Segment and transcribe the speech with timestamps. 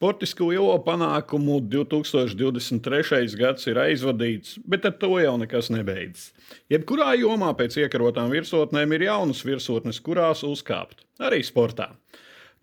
[0.00, 3.34] Sportisku lielo panākumu 2023.
[3.36, 6.30] gads ir aizvadīts, bet ar to jau nekas nebeidzas.
[6.72, 11.90] Jebkurā jomā pēc iekarotām virsotnēm ir jaunas virsotnes, kurās uzkāpt, arī sportā.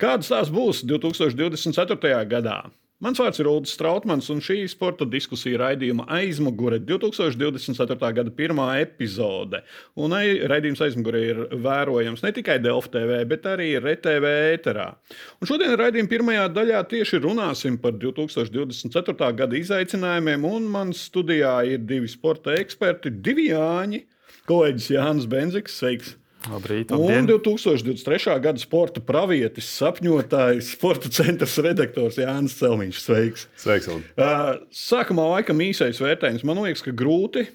[0.02, 2.26] Kādas tās būs 2024.
[2.34, 2.58] gadā?
[2.98, 8.10] Mans vārds ir Ulrichs Strautmans, un šī sporta diskusija raidījuma aizmugure 2024.
[8.18, 9.60] gada pirmā epizode.
[10.02, 10.16] Un
[10.50, 14.90] raidījums aizmugure ir vērojams ne tikai Delfa TV, bet arī RTV ēterā.
[15.38, 19.34] Un šodien raidījuma pirmajā daļā tieši runāsim par 2024.
[19.44, 24.08] gada izaicinājumiem, un man studijā ir divi sporta eksperti, divi Jāņi,
[24.50, 25.78] kolēģis Jānis Benziks.
[25.78, 26.18] Sveiks!
[26.48, 28.38] Labrīt, un 2023.
[28.44, 33.00] gada sporta pravietis, sapņotājs, sporta centra redaktors Jānis Celmiņš.
[33.04, 33.48] Sveiks!
[33.60, 36.46] Sveiks uh, sākumā laikam īsais vērtējums.
[36.48, 37.48] Man liekas, ka grūti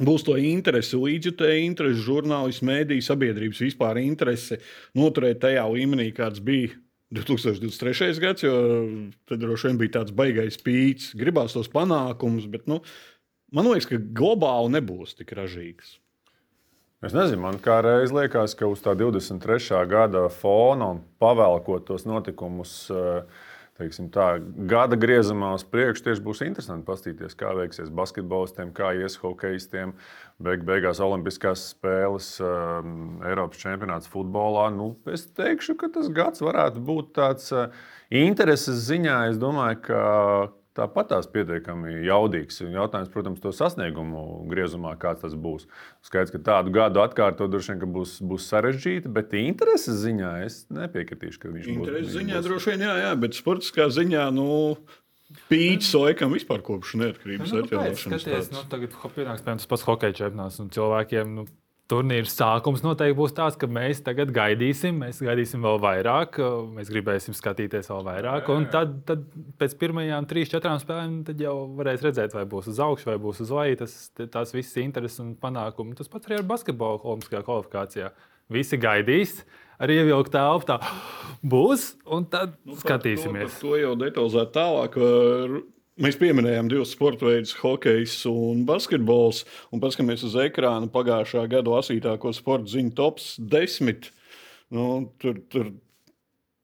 [0.00, 4.60] būs to interesi, līdzjutēji interesi, žurnālistu, mēdīju, sabiedrības vispār interesi
[4.98, 6.76] noturēt tajā līmenī, kāds bija
[7.12, 8.20] 2023.
[8.22, 8.54] gads, jo
[9.28, 12.80] tad droši vien bija tāds baisais pīts, gribās tos panākumus, bet nu,
[13.52, 15.98] man liekas, ka globāli nebūs tik ražīgs.
[17.02, 19.80] Es nezinu, man kā reiz liekas, ka uz tā 23.
[19.90, 22.76] gada fona un pavēlkot tos notikumus.
[22.94, 23.48] Eh,
[23.80, 24.36] teiksim, tā,
[24.70, 29.96] gada griezumā uz priekšu tieši būs interesanti paskatīties, kā veiksies basketbolistiem, kā ies hokeistiem.
[30.38, 34.68] Beig, beigās Olimpiskās spēles, um, Eiropas čempionāts futbolā.
[34.70, 37.72] Nu, es teikšu, ka tas gads varētu būt tāds uh,
[38.14, 39.24] intereses ziņā.
[39.32, 40.04] Es domāju, ka
[40.72, 42.62] Tāpat tās pietiekami jaudīgs.
[42.64, 45.66] Jautājums, protams, to sasniegumu griezumā, kāds tas būs.
[46.08, 51.42] Skaidrs, ka tādu gadu atkārtot droši vien būs, būs sarežģīti, bet intereses ziņā es nepiekritīšu,
[51.42, 51.76] ka viņš būs.
[51.76, 52.48] Intereses ziņā būs.
[52.48, 54.26] droši vien, jā, jā, bet sportiskā ziņā.
[54.32, 54.48] Nu...
[55.48, 58.24] Pīķis laikam vispār kopš neatkarības nu, atjaunošanas.
[58.24, 61.30] Skaties, nu, tagad pienāks piemēram tas pats hokeja čempionāts un cilvēkiem.
[61.38, 61.46] Nu,
[61.90, 66.38] turnīra sākums noteikti būs tāds, ka mēs tagad gaidīsim, mēs gaidīsim vēl vairāk,
[66.76, 68.50] mēs gribēsim skatīties vēl vairāk.
[68.54, 69.26] Un tad, tad
[69.60, 73.52] pēc pirmajām trīs, četrām spēlēm jau varēs redzēt, vai būs uz augšu, vai būs uz
[73.52, 73.80] leju.
[73.82, 75.96] Tas, tās visas intereses un panākumi.
[75.98, 78.14] Tas pats arī ar basketbolu olimpiskajā kvalifikācijā.
[78.52, 79.42] Visi gaidīs.
[79.82, 80.76] Arī ievilkt telpu, tā
[81.54, 83.48] būs, un tad nu, skatīsimies.
[83.48, 84.98] Par to, par to jau detalizēt tālāk.
[86.00, 89.42] Mēs pieminējām divus sporta veidus, hokejs un basketbols.
[89.76, 94.06] Un paskatāmies uz ekrāna pagājušā gada lasītāko sporta ziņu tops 10.
[94.72, 94.86] Nu,
[95.20, 95.66] tur, tur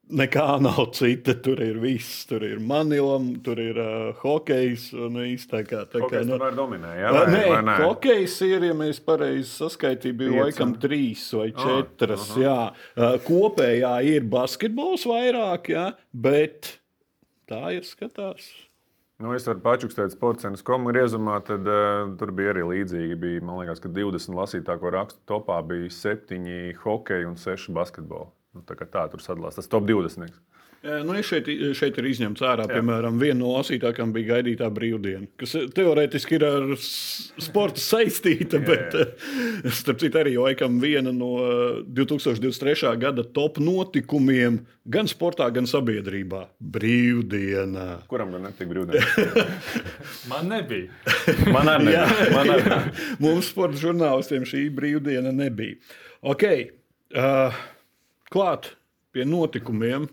[0.08, 1.34] nekā nav cita.
[1.44, 2.22] Tur ir viss.
[2.30, 4.86] Tur ir manila, tur ir uh, hokejs.
[5.18, 6.22] Viss tā kā tā kā.
[6.24, 7.10] Nu, dominē, ja?
[7.12, 11.66] vai, nē, vai nē, hokejs ir, ja mēs pareizi saskaitījām, bija laikam trīs vai ah,
[11.66, 12.30] četras.
[12.32, 12.56] Oh, jā.
[12.96, 16.78] Uh, kopējā ir basketbols vairāk, jā, bet
[17.48, 18.48] tā ir skatās.
[19.18, 23.16] Nu, es varu pačukstēt sporta cenas komu griezumā, tad uh, tur bija arī līdzīgi.
[23.18, 26.44] Bija, man liekas, ka 20 lasītāko rakstu topā bija 7
[26.84, 28.28] hokeja un 6 basketbola.
[28.54, 30.38] Nu, tā kā tā tur sadalās, tas top 20.
[30.78, 32.76] Nu, šeit, šeit ir izņemts ārā, Jā.
[32.78, 38.66] piemēram, viena no lasītākām bija gaidītā brīvdiena, kas teorētiski ir ar sporta saistīta, Jā.
[38.68, 39.16] bet,
[39.74, 41.32] starp citu, arī laikam viena no
[41.82, 42.92] 2023.
[43.02, 46.44] gada top notikumiem gan sportā, gan sabiedrībā-
[46.76, 47.88] brīvdiena.
[48.06, 49.48] Kuram gan netika brīvdiena?
[50.30, 50.94] Man nebija.
[51.50, 52.06] Man arī nebija.
[52.06, 52.70] Jā, Man arī.
[52.70, 52.80] Jā.
[53.26, 55.74] Mums, sporta žurnālistiem, šī brīvdiena nebija.
[56.22, 56.46] Ok,
[57.18, 57.58] uh,
[58.30, 58.72] klāt
[59.10, 60.06] pie notikumiem.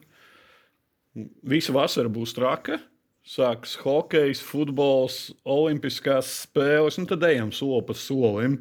[1.16, 2.81] Visa vasara būs traka.
[3.26, 8.59] Sāksies hokejs, futbols, olimpiskās spēles, un tad ejam soli pa solim.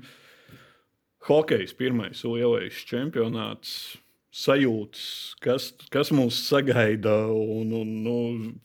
[1.29, 3.99] Hokejs pirmais lielais čempionāts,
[4.33, 5.05] sajūtas,
[5.45, 7.27] kas, kas mūs sagaida.
[7.29, 8.17] Un, un, nu,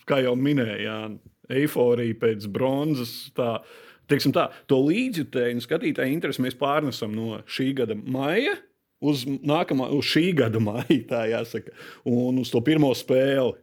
[0.07, 1.19] kā jau minējām,
[1.51, 3.13] eifórija pēc bronzas.
[3.35, 3.57] Tā,
[4.11, 8.55] teiksim tā, to līdzjutēju un skatītāju interesi mēs pārnesam no šī gada maija
[9.03, 11.73] uz, nākamā, uz šī gada maija, tā jāsaka,
[12.07, 13.57] un uz to pirmo spēli.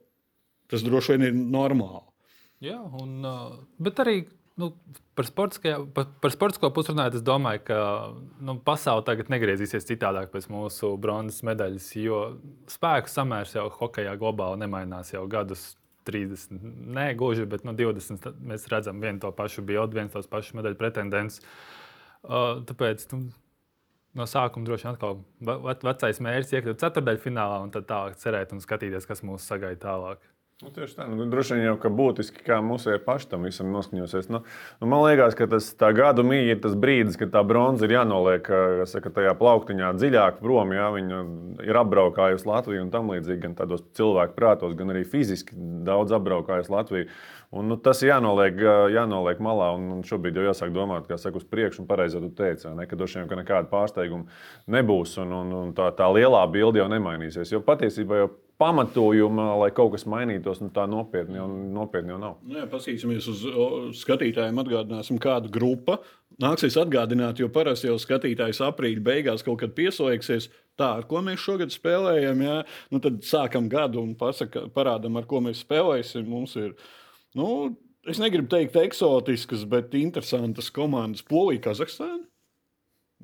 [0.71, 2.05] Tas droši vien ir normāli.
[2.65, 3.21] Jā, un,
[3.83, 4.21] bet arī
[4.57, 4.71] nu,
[5.15, 5.29] par,
[5.95, 7.79] par, par sportisko pusi runājot, es domāju, ka
[8.49, 12.21] nu, pasaule tagad negriezīsies citādāk pēc mūsu bronzas medaļas, jo
[12.73, 15.75] spēku samērs jau hokeja globāli nemainās jau gadus.
[16.07, 16.61] 30,
[16.95, 18.29] nē, gluži, bet nu, 20.
[18.47, 21.41] Mēs redzam vienu to pašu bildi, viens tos pašus medaļu pretendents.
[22.23, 23.25] Uh, tāpēc nu,
[24.15, 25.19] no sākuma droši vien atkal
[25.83, 30.23] vecais mērķis iekļūt ceturdaļfinālā un tad tālāk cerēt un skatīties, kas mūs sagaida tālāk.
[30.65, 33.69] Nu, tieši tā, nu, droši vien jau ka būtiski, kā mums ir pašam tam visam
[33.75, 34.31] noskaņosies.
[34.33, 34.39] Nu,
[34.81, 38.49] nu, man liekas, ka tas gadu mīja ir tas brīdis, kad tā bronza ir jānoliek
[38.89, 40.73] saka, tajā plauktiņā dziļāk prom.
[40.73, 41.19] Jā, viņa
[41.61, 46.73] ir apbraukājusi Latviju un tam līdzīgi, gan tādos cilvēku prātos, gan arī fiziski daudz apbraukājusi
[46.73, 47.11] Latviju.
[47.53, 48.57] Un, nu, tas jānoliek,
[48.97, 52.33] jānoliek malā, un, un šobrīd jau jāsāk domāt, kā saka, uz priekšu, un pareizi tu
[52.41, 56.41] teici, ne, ka droši vien ka nekāda pārsteiguma nebūs, un, un, un tā, tā lielā
[56.49, 57.53] bilde jau nemainīsies.
[57.53, 62.37] Jo patiesībā jau pamatojuma, lai kaut kas mainītos, nu, tā nopietni jau, nopietni jau nav.
[62.47, 63.43] Nu, jā, pasīsimies uz
[64.01, 65.99] skatītājiem, atgādināsim, kāda grupa.
[66.43, 70.49] Nāksies atgādināt, jo parasti jau skatītājs aprīļa beigās kaut kad pieslēgsies.
[70.77, 72.61] Tā, ar ko mēs šogad spēlējam, jā,
[72.93, 76.25] nu, tad sākam gadu un pasaka, parādām, ar ko mēs spēlēsim.
[76.29, 76.73] Mums ir,
[77.37, 77.49] nu,
[78.09, 82.25] es negribu teikt eksotiskas, bet interesantas komandas Polija, Kazahstāna.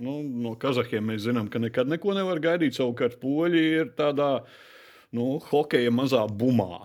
[0.00, 2.78] Nu, no Kazahiem mēs zinām, ka nekad neko nevar gaidīt.
[2.78, 4.38] Savukārt, poļi ir tādā
[5.16, 6.84] nu, hokeja mazā bumā.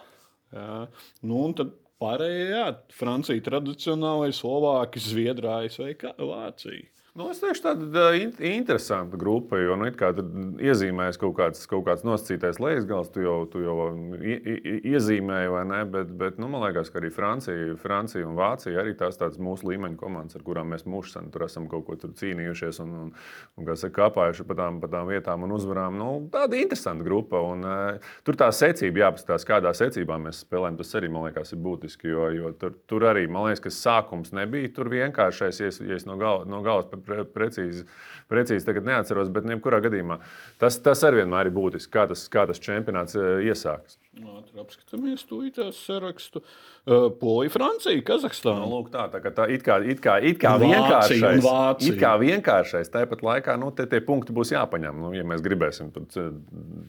[0.56, 0.86] Jā.
[1.24, 6.86] Nu, un tad pārējie, jā, Francija tradicionāli, Slovākija, Zviedrija, ASV, Vācija.
[7.18, 12.60] Nu, es teikšu, tāda in interesanta grupa, jo nu, iezīmējas kaut kāds, kaut kāds nosacītais
[12.62, 13.88] lejasgals, tu jau, tu jau
[14.22, 15.80] iezīmēji, vai ne?
[15.90, 19.66] Bet, bet nu, man liekas, ka arī Francija, Francija un Vācija arī tās tādas mūsu
[19.72, 23.10] līmeņa komandas, ar kurām mēs mūžīgi tur esam kaut ko cīnījušies un, un,
[23.58, 25.98] un saka, kāpājuši pa tām, pa tām vietām un uzvarām.
[25.98, 27.42] Nu, tāda interesanta grupa.
[27.42, 30.78] Un, uh, tur tā secība jāpaskatās, kādā secībā mēs spēlējam.
[30.84, 34.36] Tas arī man liekas ir būtiski, jo, jo tur, tur arī man liekas, ka sākums
[34.38, 37.86] nebija tur vienkāršais, ja es, ja es no, gal, no galas pre, precīzi,
[38.32, 40.20] precīzi tagad neatceros, bet jebkurā gadījumā
[40.62, 43.98] tas, tas arī vienmēr ir būtiski, kā tas, kā tas čempionāts eh, iesākas.
[44.18, 45.42] Tur apskatāmies to
[45.76, 46.42] sarakstu.
[46.88, 48.64] Uh, Polija, Francija, Kazahstāna.
[48.64, 51.46] Nu, lūk, tā, tā, tā it kā, it kā, it kā vienkāršais,
[51.86, 55.92] it kā vienkāršais, tāpat laikā nu, te, tie punkti būs jāpaņem, nu, ja mēs gribēsim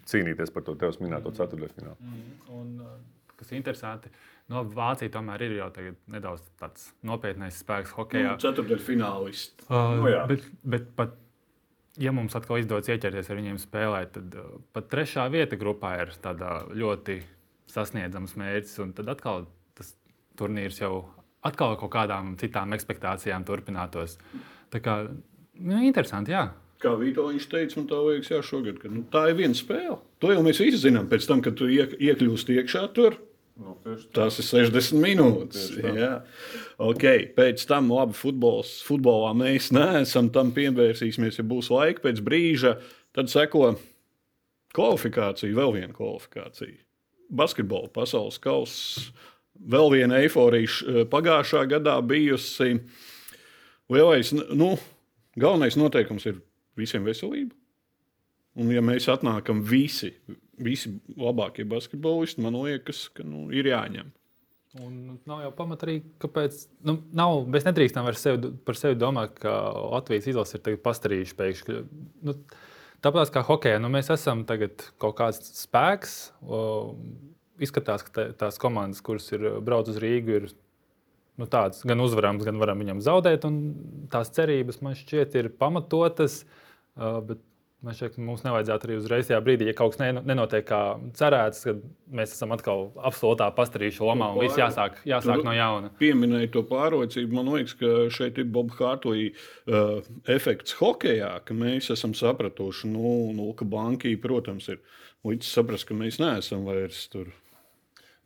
[0.09, 1.99] cīnīties par to tevis minēto ceturdaļfinālu.
[2.00, 2.73] Mm, un,
[3.37, 5.69] kas interesanti, uh, No, nu, Vācija tomēr ir jau
[6.09, 8.33] nedaudz tāds nopietnais spēks hokeja.
[8.33, 9.67] Nu, Ceturdaļfinālists.
[9.69, 10.23] Uh, nu, jā.
[10.31, 11.19] bet, bet pat,
[12.00, 16.15] ja mums atkal izdodas ieķerties ar viņiem spēlēt, tad uh, pat trešā vieta grupā ir
[16.81, 17.21] ļoti
[17.69, 18.79] sasniedzams mērķis.
[18.97, 19.45] Tad atkal
[19.77, 19.93] tas
[20.41, 20.95] turnīrs jau
[21.45, 24.17] atkal kaut kādām citām expectācijām turpinātos.
[24.73, 26.49] Tā kā nu, interesanti, jā.
[26.81, 29.99] Kā Vitoļņš teica, man tā liekas, jā, šogad, ka nu, tā ir viena spēle.
[30.23, 31.09] To jau mēs visi zinām.
[31.11, 33.19] Pēc tam, kad tu iekļūsti iekšā tur,
[33.58, 33.75] Nu,
[34.14, 35.72] Tas ir 60 minūtes.
[36.78, 37.25] Okay.
[37.34, 41.40] Pēc tam, labi, futbols, futbolā mēs neesam tam pievērsīsimies.
[41.40, 42.76] Ja būs laika pēc brīža,
[43.16, 43.72] tad seko
[44.78, 46.76] kvalifikācija, vēl viena kvalifikācija.
[47.34, 49.08] Basketbola pasaules kausa,
[49.58, 52.78] vēl viena eifórija pagājušā gadā bijusi.
[53.90, 54.76] Lielais, nu,
[55.34, 56.38] galvenais noteikums ir
[56.78, 57.56] visiem veselība.
[58.58, 60.14] Un, ja mēs atnākam visi,
[60.62, 64.12] visi labākie basketbolisti, man liekas, ka nu, ir jāņem.
[64.84, 66.58] Un nav jau pamata arī, kāpēc.
[66.87, 69.55] Nu, nav, mēs nedrīkstam sevi, par sevi domāt, ka
[69.94, 71.78] Latvijas izlase ir pastarījuši pēkšņi.
[72.28, 72.34] Nu,
[73.05, 76.19] tāpat kā hokeja, nu, mēs esam kaut kāds spēks.
[76.44, 76.61] O,
[77.64, 80.50] izskatās, ka tās komandas, kuras ir brauc uz Rīgu, ir
[81.40, 83.49] nu, tādas gan uzvarams, gan varam viņam zaudēt.
[84.12, 86.43] Tās cerības man šķiet ir pamatotas.
[86.99, 87.43] Uh, bet
[87.78, 90.80] Man šķiet, ka mums nevajadzētu arī uzreiz tajā brīdī, ja kaut kas nenotiek kā
[91.14, 95.92] cerēts, kad mēs esam atkal absolūtā pastarīšu lomā un viss jāsāk, jāsāk no jauna.
[96.00, 97.38] Pieminēja to pārrocību.
[97.38, 103.12] Man liekas, ka šeit ir Boba Hārtoja uh, efekts hokeja, ka mēs esam sapratuši, nu,
[103.38, 104.82] nu, ka bankī, protams, ir
[105.28, 107.30] līdz saprast, ka mēs neesam vairs tur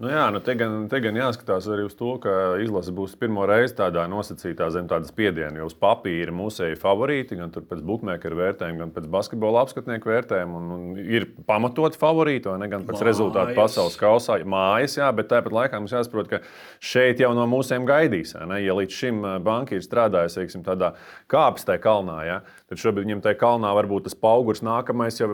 [0.02, 3.44] Nu jā, nu te, gan, te gan jāskatās arī uz to, ka izlase būs pirmo
[3.46, 5.60] reizi tādā nosacītā zem tādas spiediena.
[5.60, 10.58] Jo uz papīra mūsēji favorīti, gan pēc buļbuļsaktas vērtējuma, gan pēc basketbola apskatnieku vērtējuma.
[10.58, 12.68] Un, un ir pamatot favorīti, vai ne?
[12.72, 13.06] Gan pēc mājas.
[13.06, 16.42] rezultātu pasaules kausā, mājas, jā, bet tāpat laikā mums jāsaprot, ka
[16.82, 18.34] šeit jau no mūsiem gaidīs.
[18.34, 20.96] Ja līdz šim banka ir strādājusi teiksim, tādā
[21.30, 25.30] kāpstē kalnā, ja, tad šobrīd viņam tajā kalnā varbūt tas augurs nākamais jau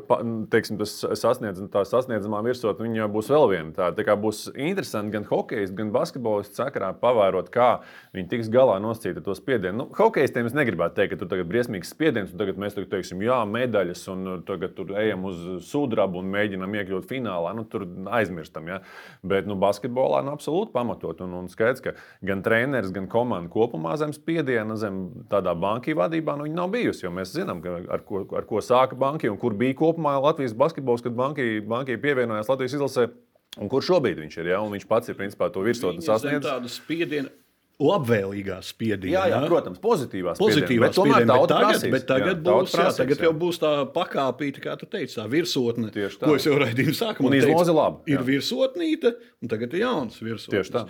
[0.53, 3.75] teiksim, tas sasniedz, sasniedzamā virsotne, viņa jau būs vēl viena.
[3.79, 7.69] Tā, tā būs interesanti gan hokeja, gan basketbolistu sakarā pavērot, kā
[8.17, 9.77] viņi tiks galā nosacīt to spiedienu.
[9.79, 12.91] Nu, Hokejistiem es negribētu teikt, ka tur tagad ir briesmīgs spiediens, un tagad mēs tagad
[12.93, 17.55] teiksim, jā, medaļas, un uh, tagad tur ejam uz sudrabu un mēģinam iekļūt finālā.
[17.57, 17.87] Nu, tur
[18.19, 18.71] aizmirstam.
[18.73, 18.81] Ja?
[19.27, 21.23] Bet nu, basketbolā nu, absolūti pamatot.
[21.27, 21.95] Un, un skaidrs, ka
[22.27, 27.07] gan treneris, gan komanda kopumā zem spiediena, zem tādā banka vadībā nu, nav bijusi.
[27.07, 31.05] Jo mēs zinām, ar ko, ar ko sāka banka un kur bija kopumā Latvijas basketbols,
[31.05, 33.09] kad banka pievienojās Latvijas izlasē.
[33.57, 34.53] Un kur šobrīd viņš ir?
[34.53, 34.61] Ja?
[34.63, 36.45] Un viņš pats ir principā to virsotni sasniedzis.
[36.45, 37.33] Tāda spiediena.
[37.79, 39.13] Labvēlīgā spiedienā.
[39.13, 40.67] Jā, jā, protams, pozitīvā spiedienā.
[40.67, 41.35] Pozitīvā spiedienā.
[41.39, 44.89] Bet tagad, bet tagad, jā, būs, prasīs, jā, tagad jau būs tā pakāpīta, kā tu
[44.91, 45.93] teici, tā virsotne.
[45.95, 46.27] Tieši tā.
[46.27, 47.31] Ko es jau raidīju sākumā.
[47.39, 48.03] Izlozi labi.
[48.11, 48.19] Jā.
[48.19, 50.57] Ir virsotnīte, un tagad ir jauns virsotne.
[50.57, 50.83] Tieši tā.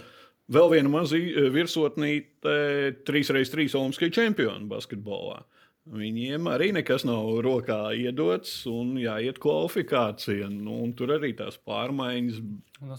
[0.57, 1.21] Vēl viena maza
[1.53, 2.57] virsotnīte,
[3.05, 5.43] 3x3 olimpiskie čempioni basketbolā.
[5.88, 10.50] Viņiem arī nekas nav rokā iedots, un jāiet kvalifikācija.
[10.52, 12.40] Nu, tur arī tās pārmaiņas.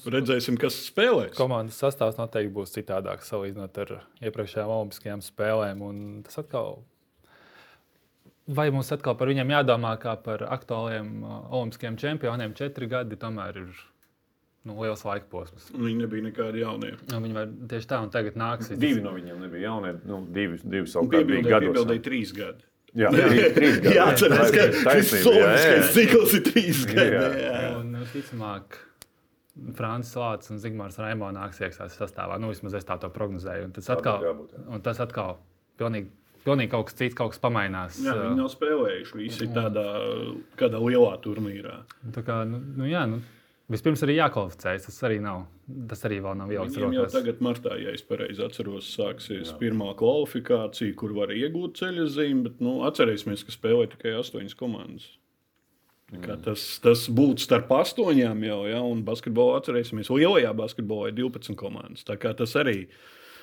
[0.09, 1.35] Redzēsim, kas spēlēs.
[1.37, 3.93] Komandas sastāvs noteikti būs citādāks salīdzinot ar
[4.25, 5.83] iepriekšējām Olimpiskajām spēlēm.
[6.25, 6.79] Tas atkal,
[8.49, 12.57] vai mums atkal par viņiem jādomā kā par aktuāliem uh, Olimpiskajiem čempioniem?
[12.57, 13.83] Četri gadi tomēr ir
[14.65, 15.69] nu, liels laika posms.
[15.75, 16.95] Viņi nebija nekādi jaunie.
[17.11, 20.57] Nu, viņi var tieši tā, un tagad nāks Divi no viņiem nebija jaunie, nu, divi,
[20.65, 21.69] divi savukārt bija Piebildēja, gados.
[21.69, 22.65] piebildēja trīs gadi.
[22.97, 23.95] Jā, trīs, gadi.
[23.95, 27.43] Jā, atcerās, ka šis solis cikls ir trīs gadi.
[27.79, 28.79] Un, visticamāk,
[29.77, 32.39] Frančs Lācis un Zigmārs Raimons nāks iekšā sastāvā.
[32.41, 33.67] Nu, vismaz es tā to prognozēju.
[33.69, 34.63] Un tas Tā atkal, jābūt, jā.
[34.75, 35.37] un tas atkal
[35.81, 36.09] pilnīgi,
[36.45, 37.99] pilnīgi kaut kas cits, kaut kas pamainās.
[38.05, 39.17] Jā, viņi nav spēlējuši.
[39.19, 39.85] Visi ir tādā
[40.59, 41.75] kādā lielā turnīrā.
[42.15, 43.19] Tā kā, nu, nu, jā, nu,
[43.73, 44.87] vispirms arī jākvalificējas.
[44.89, 45.45] Tas arī nav.
[45.89, 49.57] Tas arī vēl nav ielikts Viņiem jau tagad, martā, ja es pareizi atceros, sāksies Jā.
[49.59, 52.45] pirmā kvalifikācija, kur var iegūt ceļa zīmi.
[52.47, 55.11] Bet nu, atcerēsimies, ka spēlē tikai astoņas komandas.
[56.09, 56.39] Mm.
[56.41, 62.05] Tas, tas būtu starp astoņām jau, ja, un basketbolā atcerēsimies, lielajā basketbolā ir 12 komandas.
[62.07, 62.87] Tā kā tas arī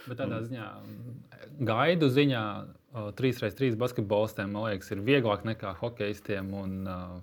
[0.07, 0.67] Bet tādā ziņā,
[1.67, 2.43] gaidu ziņā,
[3.19, 7.17] 3x3 basketbolistiem, man liekas, ir vieglāk nekā hokeistiem un uh,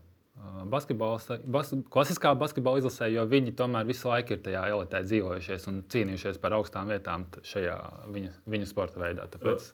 [0.72, 5.84] basketbolista, bas, klasiskā basketbola izlasē, jo viņi tomēr visu laiku ir tajā elitē dzīvojušies un
[5.94, 7.78] cīnījušies par augstām vietām šajā
[8.14, 9.30] viņa, viņa sporta veidā.
[9.34, 9.72] Tāpēc,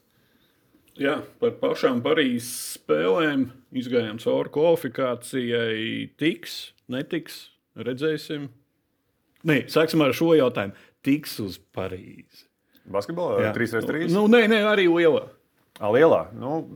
[1.00, 3.46] Jā, par pašām Parīzes spēlēm
[3.78, 5.84] izgājām cauri kvalifikācijai.
[6.20, 6.56] Tiks,
[6.90, 7.38] netiks,
[7.78, 8.48] redzēsim.
[9.46, 10.74] Nē, sāksim ar šo jautājumu.
[11.06, 12.44] Tiks uz Parīzi.
[12.90, 14.10] Basketbolā 3x3.
[14.12, 15.28] Nu, nē, nē, arī lielā.
[15.80, 16.24] A, lielā.
[16.36, 16.66] Nu,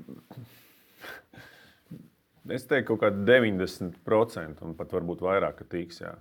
[2.53, 6.01] es teiktu, ka kaut kāda 90% un pat varbūt vairāk ka tiks.
[6.05, 6.15] Jā.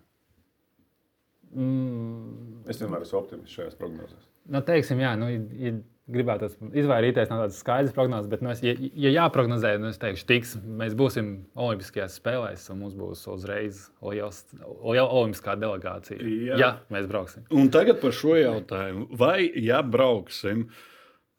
[1.53, 4.30] mm, Es vienmēr esmu optimists šajās prognozēs.
[4.51, 5.74] nu, teiksim, jā, nu, ja
[6.13, 10.25] gribētu izvairīties no tādas skaidras prognozes, bet, nu, es, ja, ja jāprognozē, nu, es teikšu,
[10.27, 14.42] tiks, mēs būsim Olimpiskajās spēlēs, un mums būs uzreiz liels,
[14.84, 16.20] liela olimpiskā delegācija.
[16.20, 16.58] Jā.
[16.60, 17.46] Ja mēs brauksim.
[17.56, 19.08] Un tagad par šo jautājumu.
[19.15, 20.65] Vai, ja brauksim,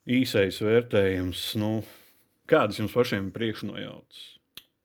[0.09, 1.75] īsais vērtējums, nu,
[2.49, 4.31] kādas jums pašiem priekšnojautas?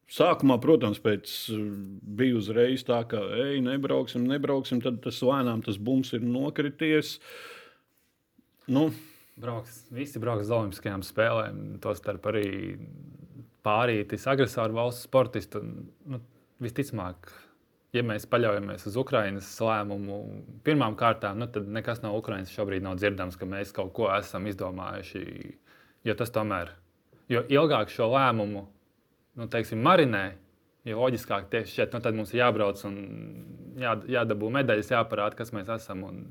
[0.10, 1.60] Sākumā, protams, uh,
[2.02, 7.18] bija uzreiz tā, ka, ej, nebrauksim, nebrauksim, tad tas lēnām tas bums ir nokrities.
[8.70, 8.90] Nu,
[9.40, 12.50] Brauks, visi brauks uz Olimpiskajām spēlēm, tostarp arī
[13.64, 15.62] pārītis, agresoru valsts sportisti.
[15.62, 16.20] un, Nu,
[16.60, 17.30] visticamāk,
[17.96, 20.18] ja mēs paļaujamies uz Ukraiņas lēmumu,
[20.66, 24.50] pirmām kārtām, nu, tad nekas no Ukraiņas šobrīd nav dzirdams, ka mēs kaut ko esam
[24.52, 25.24] izdomājuši.
[26.08, 26.74] Jo tas tomēr,
[27.32, 28.66] jo ilgāk šo lēmumu
[29.40, 30.26] nu, teiksim, marinē,
[30.88, 33.00] jo loģiskāk tieši šeit, nu, tad mums ir jābrauc un
[33.80, 36.06] jā, jādabū medaļas, jāparāda, kas mēs esam.
[36.08, 36.24] Un,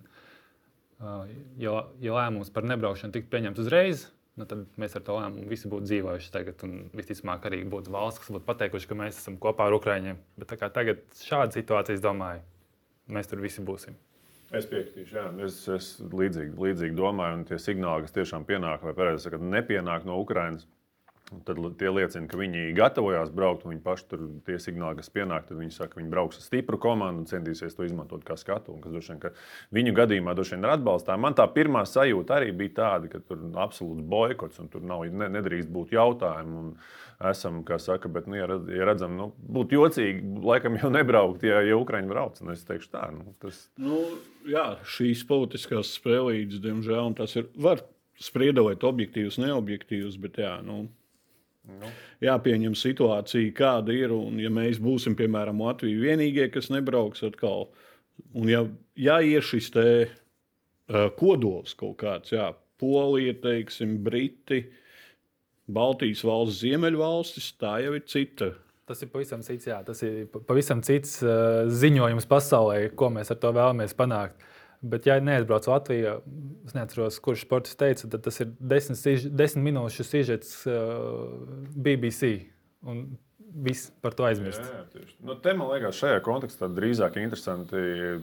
[0.99, 1.29] Uh,
[1.63, 4.01] jo, ja lēmums par nebraukšanu tiktu pieņemts uzreiz,
[4.35, 6.65] nu, tad mēs ar to lēmumu visi būtu dzīvojuši tagad.
[6.67, 10.19] Un visticamāk, arī būtu valsts, kas būtu pateikuši, ka mēs esam kopā ar Ukraiņiem.
[10.43, 12.43] Bet kā tagad šāda situācija, es domāju,
[13.15, 13.95] mēs tur visi būsim.
[14.49, 15.25] Es piekritīšu, jā.
[15.45, 20.09] Es, es līdzīgi, līdzīgi domāju, un tie signāli, kas tiešām pienāk, vai pareizi sakot, nepienāk
[20.09, 20.67] no Ukrainas.
[21.29, 25.59] Tad tie liecina, ka viņi gatavojās braukt, viņi paši tur tie signāli, kas pienāk, tad
[25.61, 28.73] viņi saka, ka viņi brauks ar stipru komandu un centīsies to izmantot kā skatu.
[28.73, 29.35] Un, kas, vien,
[29.77, 31.21] viņu gadījumā droši vien ir atbalstām.
[31.21, 35.05] Man tā pirmā sajūta arī bija tāda, ka tur ir absolūts boikots un tur nav,
[35.13, 36.65] ne, nedrīkst būt jautājumu.
[36.65, 40.89] Un esam, kā saka, bet, nu, ja, redz- ja redzam, nu, būtu jocīgi, laikam jau
[40.95, 42.41] nebraukt, ja, ja Ukraiņi brauc.
[42.41, 44.01] Un es teikšu tā, nu, tas nu,
[44.49, 47.83] jā, šīs politiskās spēlītes, diemžēl, un tas ir, var
[48.19, 50.87] spriedot objektīvs, neobjektīvs, bet jā, nu,
[51.69, 51.91] Nu.
[52.25, 54.15] jāpieņem situācija, kāda ir.
[54.15, 57.69] Un, ja mēs būsim, piemēram, Latvija vienīgie, kas nebrauks atkal,
[58.33, 58.63] un ja,
[58.97, 64.63] ja ir šis te uh, kodols kaut kāds, jā, Polija, teiksim, Briti,
[65.69, 68.53] Baltijas valsts, Ziemeļvalstis, tā jau ir cita.
[68.89, 73.35] Tas ir pavisam cits, jā, tas ir pa- pavisam cits uh, ziņojums pasaulē, ko mēs
[73.35, 74.47] ar to vēlamies panākt.
[74.79, 76.19] Bet, ja neaizbrauc Latvijā,
[76.69, 81.33] es neatceros, kurš sports teica, tad tas ir desmit, desmit minūšu sižets uh,
[81.75, 82.47] BBC.
[82.87, 83.09] Un
[83.65, 84.63] viss par to aizmirst.
[84.63, 85.17] Jā, jā, tieši.
[85.25, 87.81] nu, te man liekas, šajā kontekstā drīzāk interesanti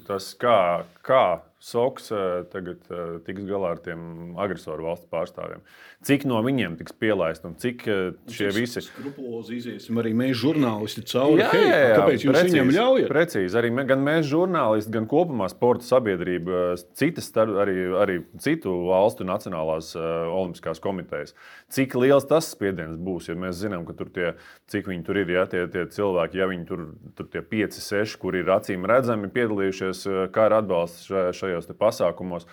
[0.07, 1.24] tas, kā, kā
[1.65, 5.63] Soks eh, tagad eh, tiks galā ar tiem agresoru valstu pārstāvjiem.
[6.05, 8.84] Cik no viņiem tiks pielaist un cik eh, šie visi.
[8.86, 11.41] Skrupulozi iziesim arī mēs, žurnālisti, cauri.
[11.50, 13.10] Hei, kāpēc jūs viņam ļaujat?
[13.10, 13.57] Precīzi.
[13.57, 19.95] Arī mē, gan mēs, žurnālisti, gan kopumā sporta sabiedrība, citas, arī, arī citu valstu nacionālās
[19.98, 21.34] uh, olimpiskās komitejas.
[21.74, 24.36] Cik liels tas spiediens būs, ja mēs zinām, ka tur tie,
[24.69, 26.86] cik viņi tur ir, ja tie, tie cilvēki, ja viņi tur,
[27.17, 30.05] tur tie 5, 6, kur ir acīm redzami piedalījušies
[30.36, 32.45] kara atbalsta šajā, šajos pasākumos.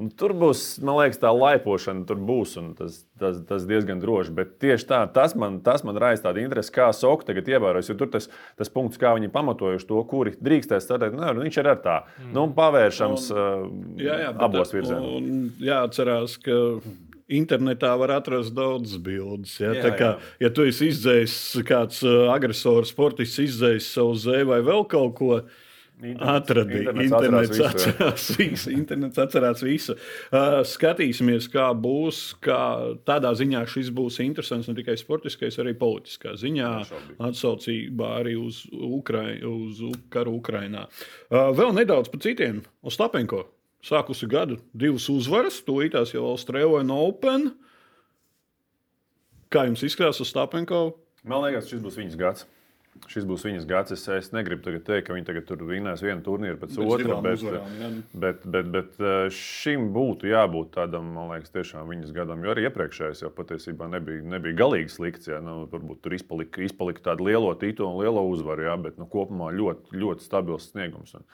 [0.00, 4.32] Un tur būs, man liekas, tā laipošana, tur būs, un tas, tas, tas diezgan droši.
[4.36, 7.90] Bet tieši tā, tas man, tas man raisa tādu interesi, kā Soka tagad ievērojas.
[7.90, 11.70] Jo tur tas, tas punkts, kā viņi pamatojuši to, kuri drīkstēs startēt, nu, viņš ir
[11.74, 11.98] ar tā.
[12.20, 12.32] Mm.
[12.38, 15.54] Nu, pavēršams un, Jā, jā, abos virzienos.
[15.64, 16.58] Jāatcerās, ka
[17.30, 19.54] internetā var atrast daudzas bildes.
[19.62, 19.72] Ja?
[19.76, 20.30] Jā, kā, jā.
[20.46, 22.02] ja tu esi izdzēsis kāds
[22.32, 25.40] agresors, sportists, izdzēsis savu zēju vai vēl kaut ko,
[26.00, 26.94] Atradīja.
[27.04, 28.72] Internets atcerās visu.
[28.72, 29.96] Internets atcerās visu.
[30.30, 32.22] Uh, skatīsimies, kā būs.
[32.44, 32.60] Kā
[33.08, 36.72] tādā ziņā šis būs interesants ne tikai sportiskais, arī politiskā ziņā.
[37.30, 40.86] Atsaucībā arī uz, Ukrai, uz karu Ukrainā.
[41.28, 42.62] Uh, vēl nedaudz par citiem.
[42.86, 43.44] Ostapenko
[43.84, 47.50] sākusi gadu divas uzvaras, tūlītās jau Austrālijā Open.
[49.50, 50.92] Kā jums izskatās Ostapenko?
[51.26, 52.46] Man liekas, šis būs viņas gads.
[53.10, 53.92] Šis būs viņas gads.
[53.94, 57.68] Es, es negribu teikt, ka viņi tagad tur vinnēs vienu turnīru pēc otra, bet, uzvarām,
[58.12, 62.44] bet, bet, bet, bet šim būtu jābūt tādam, man liekas, tiešām viņas gadam.
[62.44, 65.30] Jo arī iepriekšējais jau patiesībā nebija, nebija galīgi slikts.
[65.30, 69.08] Jā, nu, varbūt tur izpalika, izpalika tāda lielo titulu un lielo uzvaru, jā, bet nu,
[69.10, 71.16] kopumā ļoti, ļoti stabils sniegums.
[71.18, 71.26] Un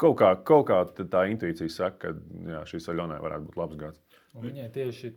[0.00, 4.09] kaut kā, kaut kā tā intuīcija saka, ka jā, šis Aļonai varētu būt labs gads.
[4.38, 5.08] Un viņai tieši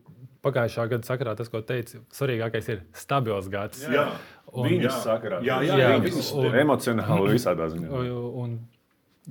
[0.43, 3.83] pagājušā gada sakarā tas, ko teica, svarīgākais ir stabils gads.
[3.85, 4.07] Jā,
[4.49, 5.41] un, viņas sakarā.
[5.45, 8.01] Jā, jā, jā, jā viņas un, emocionāli visādā ziņā.
[8.41, 8.55] Un,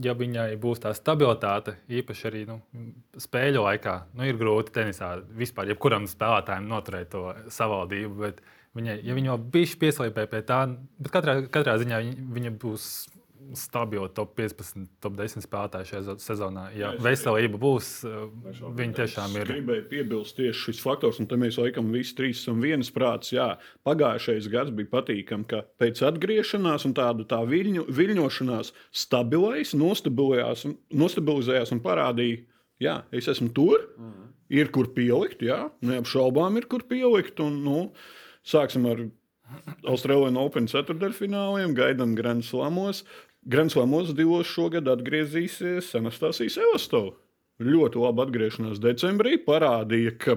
[0.07, 2.61] ja viņai būs tā stabilitāte, īpaši arī nu,
[3.21, 8.15] spēļu laikā, nu, ir grūti tenisā vispār jebkuram spēlētājam noturēt to savaldību.
[8.23, 8.41] Bet
[8.79, 10.63] viņai, ja viņa jau bija pieslēgta pie tā,
[11.03, 12.87] bet katrā, katrā ziņā viņa, viņa būs
[13.59, 16.65] stabili top 15, top 10 spēlētāji šajā sezonā.
[16.77, 17.91] Ja jā, veselība būs,
[18.79, 19.45] viņi tiešām ir.
[19.47, 23.33] Es gribēju piebilst tieši šis faktors, un te mēs laikam visi trīs esam vienas prāts.
[23.35, 23.49] Jā,
[23.87, 30.67] pagājušais gads bija patīkami, ka pēc atgriešanās un tādu tā viļņu, viļņošanās stabilais, nostabilizējās,
[31.05, 32.43] nostabilizējās un parādīja,
[32.83, 34.31] jā, es esmu tur, mm.
[34.59, 37.43] ir kur pielikt, jā, neapšaubām ir kur pielikt.
[37.45, 37.81] Un, nu,
[38.47, 39.07] sāksim ar
[39.89, 43.03] Austrālijas Open ceturdaļfināliem, gaidām Grand Slamos.
[43.43, 47.19] Grandslamos divos šogad atgriezīsies Anastasijas Evastovs.
[47.63, 50.37] Ļoti laba atgriešanās decembrī parādīja, ka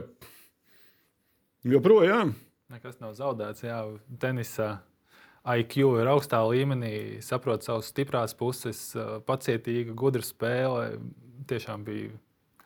[1.65, 2.35] joprojām
[2.73, 3.63] nekas nav zaudēts.
[3.65, 3.79] Jā,
[4.21, 4.69] tenisā
[5.45, 8.81] IQ ir augstā līmenī, saprot savas stiprās puses,
[9.29, 10.97] pacietīga, gudra spēle.
[11.49, 12.09] Tiešām bija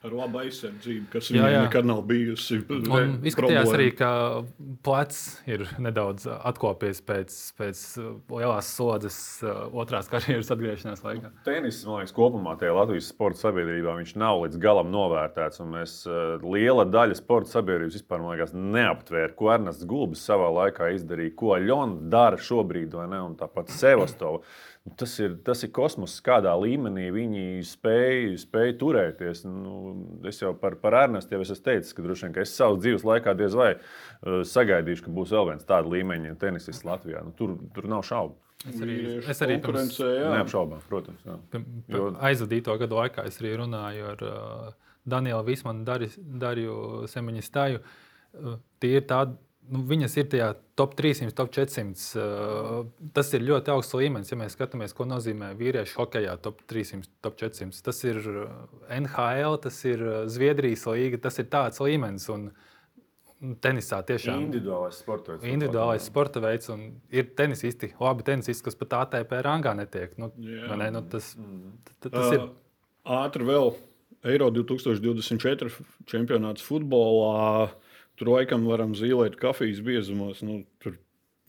[0.06, 1.64] ar labu aizsardzību, kas jā, jā.
[1.66, 2.62] nekad nav bijusi.
[2.72, 4.12] Un izskatījās arī, ka
[4.86, 7.82] plecs ir nedaudz atkopies pēc, pēc
[8.32, 11.34] lielās slodzes uh, otrās karjeras atgriešanās laikā.
[11.48, 15.64] Tenis, man liekas, kopumā tajā Latvijas sporta sabiedrībā viņš nav līdz galam novērtēts.
[15.68, 21.36] Mēs uh, liela daļa sporta sabiedrības vispār liekas, neaptvēra, ko Ernests Gulbis savā laikā izdarīja,
[21.40, 23.24] ko Ļona dara šobrīd, vai ne?
[23.28, 24.48] Un tāpat Sevastovs.
[24.98, 29.44] Tas ir, tas ir kosmos, kādā līmenī viņi spēj, spēj turēties.
[29.46, 29.94] Nu,
[30.30, 33.34] es jau par, par Ernestu jau esmu teicis, ka, vien, ka es savas dzīves laikā
[33.38, 37.26] diez vai uh, sagaidīšu, ka būs vēl viens tāds līmeņa tenisists Latvijā.
[37.26, 38.38] Nu, tur, tur nav šaubu.
[38.68, 38.96] Es arī,
[39.32, 41.22] es arī pirms, neapšaubām, protams.
[41.28, 41.38] Jā.
[41.92, 42.10] Jo...
[42.28, 44.72] Aizvadīto gadu laikā es arī runāju ar uh,
[45.08, 46.80] Danielu Vismanu, Dariju
[47.12, 47.80] Semiņistāju.
[47.80, 49.38] Uh, tie ir tādi
[49.74, 50.48] nu, viņas ir tajā
[50.80, 52.06] top 300, top 400.
[52.20, 54.32] Uh, tas ir ļoti augsts līmenis.
[54.34, 58.22] Ja mēs skatāmies, ko nozīmē vīriešu hokeja top 300, top 400, tas ir
[59.00, 62.28] NHL, tas ir Zviedrijas līga, tas ir tāds līmenis.
[62.34, 62.50] Un,
[63.64, 65.46] Tenisā tiešām ir individuālais sporta veids.
[65.48, 70.18] Individuālais sporta veids un ir tenisisti, labi tenisisti, kas pat ATP rangā netiek.
[70.20, 71.30] Nu, ne, nu, tas,
[71.88, 72.44] tas, tas uh, ir.
[73.16, 73.72] Ātri vēl
[74.28, 75.72] Eiro 2024
[76.12, 77.70] čempionāts futbolā.
[77.70, 77.89] Uh,
[78.20, 80.44] Tur laikam varam zīmēt kafijas biezumos.
[80.44, 80.98] Nu, tur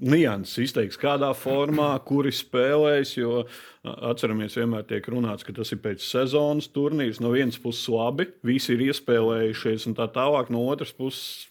[0.00, 3.16] nianses izteiks, kādā formā, kuri spēlēs.
[3.18, 3.44] Jo
[3.82, 7.20] atceramies, vienmēr tiek runāts, ka tas ir pēc sezonas turnīrs.
[7.22, 11.46] No vienas puses, labi, visi ir iespēlējušies, un tā tālāk no otras puses.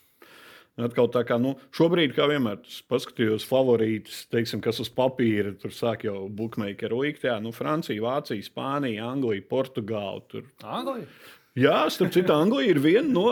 [0.79, 6.05] Atkal tā kā nu, šobrīd, kā vienmēr, paskatījos favorītus, teiksim, kas uz papīra tur sāk
[6.08, 7.25] jau bookmakeru likt.
[7.27, 10.23] Jā, nu, Francija, Vācija, Spānija, Anglija, Portugāla.
[10.32, 10.47] Tur...
[10.63, 11.10] Anglija?
[11.57, 13.23] Jā, starp citu, Anglija ir viena no.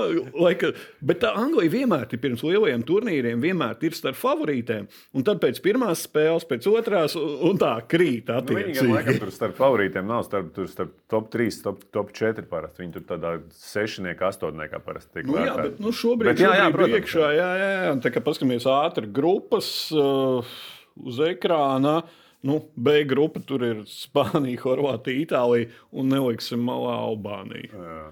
[0.42, 0.72] Laika,
[1.06, 4.88] bet tā Anglija vienmēr ir pirms lielajiem turnīriem, vienmēr ir starp favorītēm.
[5.14, 8.32] Un tad pēc pirmās spēles, pēc otrās, un tā krīt.
[8.34, 12.84] Nu, Viņam laikam tur starp favorītiem nav starp, starp top 3, top, top 4 parasti.
[12.84, 15.30] Viņi tur tādā sešniekā, astotniekā parasti tiek.
[15.30, 17.98] Nu, jā, bet nu, šobrīd, bet, jā, jā, šobrīd protams, iekšā, jā, jā, jā.
[18.08, 20.58] Tā kā paskatāmies ātri grupas uh,
[21.06, 22.00] uz ekrāna.
[22.46, 27.74] Nu, B grupa tur ir Spānija, Horvātija, Itālija un neliksim malā Albānija.
[27.74, 28.08] Jā.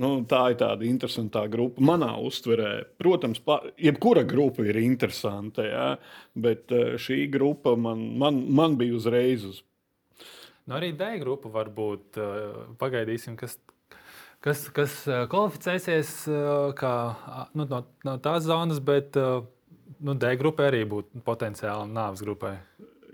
[0.00, 1.82] Nu, tā ir tāda interesanta grupa.
[1.84, 5.88] Manā uztverē, protams, pa, jebkura grupa ir interesanta, jā,
[6.40, 9.60] bet eh, šī grupa man, man, man bija uzreiz uz.
[10.64, 12.16] Nu, arī D grupa var būt.
[12.16, 13.58] Eh, pagaidīsim, kas,
[14.40, 16.14] kas, kas eh, kvalificēsies
[16.80, 16.94] kā,
[17.52, 22.56] nu, no, no tās zonas, bet nu, D grupai arī būtu potenciāli nāves grupai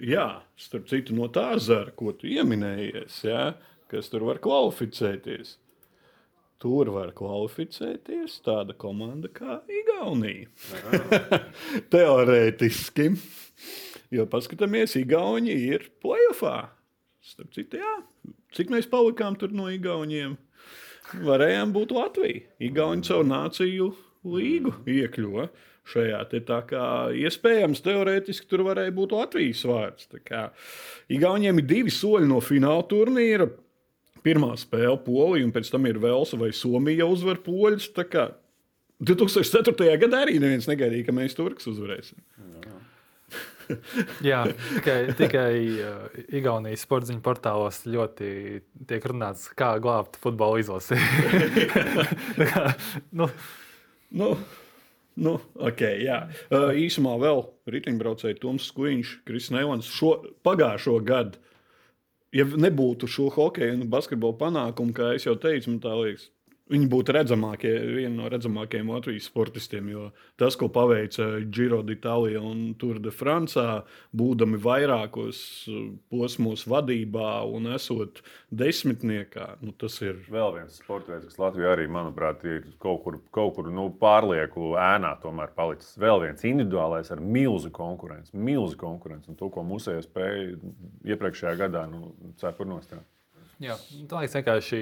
[0.02, 0.26] jā,
[0.60, 3.44] starp citu, no tā zara, ko tu pieminējies, jā,
[3.90, 5.56] kas tur var kvalificēties.
[6.62, 10.48] Tur var kvalificēties tāda komanda kā Igaunija.
[11.92, 13.10] Teorētiski.
[14.14, 16.70] Jo paskatāmies, Igauni ir playoffā.
[17.26, 17.94] Starp citu, jā,
[18.56, 20.36] cik mēs palikām tur no Igauniem,
[21.26, 22.44] varējām būt Latvija.
[22.62, 23.90] Igauni savu nāciju
[24.26, 25.48] līgu iekļuva
[25.86, 30.08] šajā te tā kā iespējams, teorētiski tur varēja būt Latvijas vārds.
[30.26, 30.48] Kā
[31.12, 33.48] Igauniem ir divi soļi no fināla turnīra.
[34.26, 37.92] Pirmā spēle Polija, un pēc tam ir Velsa vai Somija uzvar poļus.
[39.06, 39.92] 2004.
[40.02, 42.18] gadā arī neviens negaidīja, ka mēs Turks uzvarēsim.
[44.22, 44.44] Jā,
[44.76, 48.28] tikai, tikai uh, Igaunijas sporta portālos ļoti
[48.86, 50.98] tiek runāts, kā glābt futbola izlasi.
[53.18, 53.30] nu.
[54.16, 54.36] Nu,
[55.16, 56.22] nu, okay, jā.
[56.50, 61.42] uh, īsumā vēl riteņbraucēji Toms Skuiņš, Kris Nevans šo pagājušo gadu.
[62.34, 66.26] Ja nebūtu šo hokeju un basketbolu panākumu, kā jau teicu, man liekas,
[66.66, 69.86] Viņi būtu redzamākie, viena no redzamākajiem Latvijas sportistiem.
[69.92, 70.08] Jo
[70.40, 73.62] tas, ko paveica Giro d'Italia un Tour de France,
[74.16, 75.38] būdami vairākos
[75.70, 78.18] uh, posmos vadībā un esot
[78.50, 80.18] desmitniekā, nu, tas ir.
[80.26, 84.74] Vēl viens sports veids, kas Latvijā arī, manuprāt, ir kaut kur, kaut kur nu, pārlieku
[84.82, 85.94] ēnā tomēr palicis.
[86.02, 90.56] Vēl viens individuālais ar milzu konkurenci, milzu konkurenci un to, ko mūsējā spēja
[91.14, 92.10] iepriekšējā gadā nu,
[92.42, 93.06] cepur nostāt.
[93.62, 93.72] Jā,
[94.10, 94.78] tā liekas vienkārši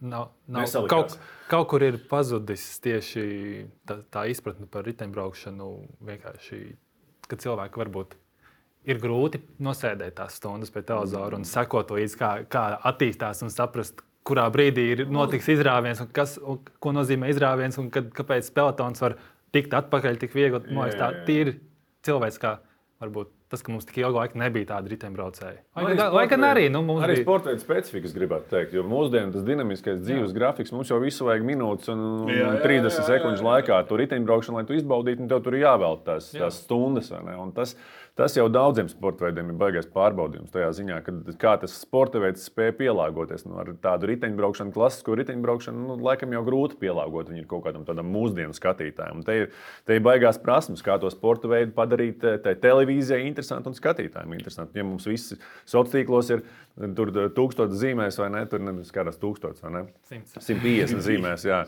[0.00, 1.14] Nav, nav, kaut,
[1.48, 3.22] kaut kur ir pazudis tieši
[3.88, 5.68] tā, tā izpratne par riteņbraukšanu.
[6.04, 6.58] Vienkārši,
[7.30, 8.16] ka cilvēki varbūt
[8.92, 14.04] ir grūti nosēdēt tās stundas pie televizora un sekot līdzi, kā, kā attīstās un saprast,
[14.26, 19.02] kurā brīdī ir notiks izrāviens un, kas, un ko nozīmē izrāviens un kad, kāpēc pelotons
[19.02, 19.16] var
[19.54, 20.60] tikt atpakaļ tik viegli.
[20.68, 21.54] Man liekas, tā ir
[22.06, 22.56] cilvēciskā
[23.02, 25.60] varbūt tas, ka mums tik ilgu laiku nebija tāda riteņbraucēja.
[26.14, 28.74] Lai gan arī nu, mums arī bija sporta veida specifikas, gribētu teikt.
[28.76, 30.38] Jo mūsdienās tas dinamiskais dzīves jā.
[30.38, 33.06] grafiks mums jau visu vajag minūtes un, un jā, jā, 30 jā, jā, jā.
[33.12, 33.82] sekundžu laikā.
[33.88, 37.12] Tur riteņbraukšana, lai tu izbaudītu, un tev tur ir jāvēl tās, tās stundas.
[37.56, 37.76] Tas,
[38.16, 40.48] Tas jau daudziem sporta veidiem ir baigais pārbaudījums.
[40.48, 43.44] Tajā ziņā, ka, kā tas sporta veids spēja pielāgoties.
[43.44, 48.08] Nu, ar tādu riteņbraukšanu, klasisko riteņbraukšanu, nu, laikam jau grūti pielāgot viņu kaut kādam tādam
[48.14, 49.20] mūsdienu skatītājam.
[49.20, 49.50] Un te ir,
[49.84, 52.24] te ir baigās prasmes, kā to sporta veidu padarīt
[52.64, 54.80] televīzijai interesantu un skatītājiem interesantu.
[54.80, 56.44] Ja mums viss sociālos tīklos ir
[56.76, 58.42] Tur tūkstotis zīmēs, vai ne?
[58.52, 59.80] Tur skatās tūkstotis, vai ne?
[60.10, 60.42] 100.
[60.44, 61.62] 150 zīmēs, jā.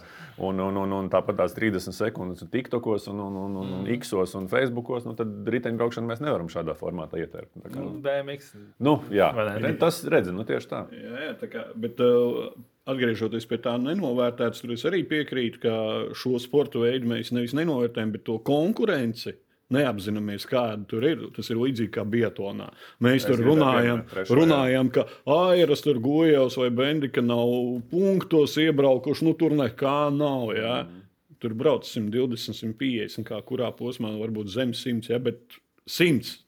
[0.44, 4.02] Un, un, un, un tāpat tās 30 sekundes TikTokos, un, un, un, un mm.
[4.04, 5.08] Xos un Facebookos.
[5.08, 7.56] Nu, tad riteņbraukšanu mēs nevaram šādā formātā ietērpt.
[7.56, 8.52] Kā, nu, BMX.
[8.84, 9.32] Nu, jā,
[9.80, 10.84] tas redz, nu tieši tā.
[10.92, 12.52] Jā, jā tā kā, bet, uh,
[12.88, 15.72] Atgriežoties pie tā nenovērtētas, tur es arī piekrītu, ka
[16.16, 19.34] šo sporta veidu mēs nevis nenovērtējam, bet to konkurenci
[19.74, 21.26] neapzināmies, kāda tur ir.
[21.36, 22.70] Tas ir līdzīgi kā Bietonā.
[23.04, 24.02] Mēs es tur runājam,
[24.32, 27.52] runājam ka Airas, tur Gojevs vai Bendika nav
[27.92, 29.28] punktos iebraukuši.
[29.28, 30.52] Nu, tur nekā nav.
[30.56, 30.82] Ja?
[30.86, 31.06] Mm.
[31.42, 35.20] Tur brauc 120, 150, kā kurā posmā varbūt zem 100, ja?
[35.22, 36.47] bet 100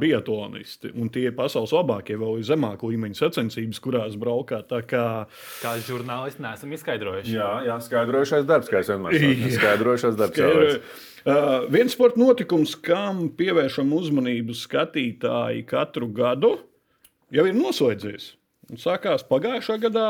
[0.00, 0.90] biatlonisti.
[0.98, 4.62] Un tie ir pasaules labākie, vēl ir zemāka līmeņa sacensības, kurās braukā.
[4.90, 5.06] Kā,
[5.62, 7.34] kā žurnālisti neesam izskaidrojuši.
[7.36, 9.50] Jā, jā skaidrojušais darbs, kā es vienmēr saku.
[9.58, 10.40] Skaidrojušais darbs.
[10.40, 10.78] Skaidro...
[11.24, 16.50] Uh, viens sporta notikums, kam pievēršam uzmanību skatītāji katru gadu,
[17.32, 18.34] jau ir noslēdzies.
[18.72, 20.08] Un sākās pagājušā gadā,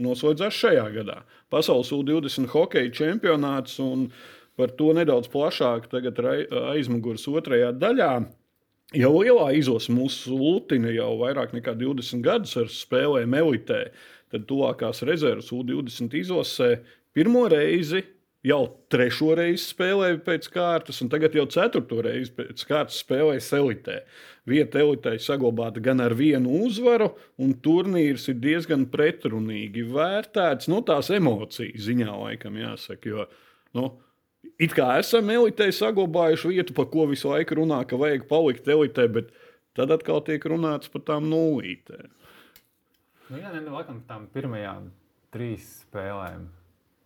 [0.00, 1.20] noslēdzās šajā gadā.
[1.52, 4.08] Pasaules U-20 hokeja čempionāts, un
[4.56, 8.10] par to nedaudz plašāk tagad aizmugures otrajā daļā.
[8.94, 13.88] Jau lielā izlase mūsu Lutina jau vairāk nekā 20 gadus ar spēlēm elitē.
[14.30, 16.68] Tad tuvākās rezerves U20 izlasē
[17.16, 18.04] pirmo reizi
[18.46, 18.60] jau
[18.92, 23.98] trešo reizi spēlēja pēc kārtas, un tagad jau ceturto reizi pēc kārtas spēlējas elitē.
[24.46, 27.10] Vieta elitē saglabāta gan ar vienu uzvaru,
[27.42, 30.70] un turnīrs ir diezgan pretrunīgi vērtēts.
[30.70, 33.10] No nu, tās emocijas ziņā, laikam, jāsaka.
[33.10, 33.26] Jo,
[33.74, 33.90] nu,
[34.58, 39.08] it kā esam elitē saglabājuši vietu, par ko visu laiku runā, ka vajag palikt elitē,
[39.12, 39.32] bet
[39.76, 42.12] tad atkal tiek runāts par tām nulītēm.
[43.26, 44.90] Nu, jā, ne, nu, laikam tām pirmajām
[45.34, 46.46] trīs spēlēm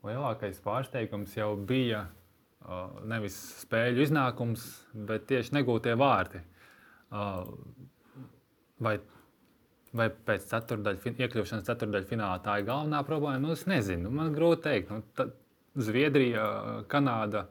[0.06, 4.66] lielākais pārsteigums jau bija uh, nevis spēļu iznākums,
[5.08, 6.42] bet tieši negūtie vārti.
[7.10, 7.48] Uh,
[8.84, 8.98] vai,
[9.96, 13.42] vai pēc ceturdaļ, iekļūšanas ceturdaļfinālā tā ir galvenā problēma?
[13.48, 14.92] Nu, es nezinu, man grūti pateikt.
[14.92, 15.30] Nu,
[15.78, 16.46] Zviedrija,
[16.90, 17.46] Kanāda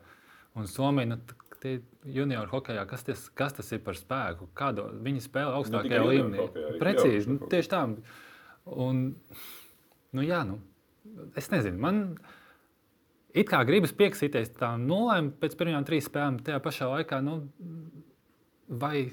[0.58, 1.16] un Somija.
[1.16, 1.22] Nu,
[1.60, 4.46] Tie junior hokeja, kas, ties, kas tas ir par spēku?
[4.56, 6.46] Kādu, viņi spēlē augstākajā līmenī.
[6.80, 7.82] Precīzi, nu, tieši tā.
[8.80, 9.02] Un,
[10.16, 10.56] nu, jā, nu,
[11.36, 11.76] es nezinu.
[11.84, 12.00] Man
[13.36, 17.20] it kā gribas pieksīties tām nulēm pēc pirmajām trīs spēlēm, tajā pašā laikā.
[17.28, 17.42] Nu,
[18.70, 19.10] vai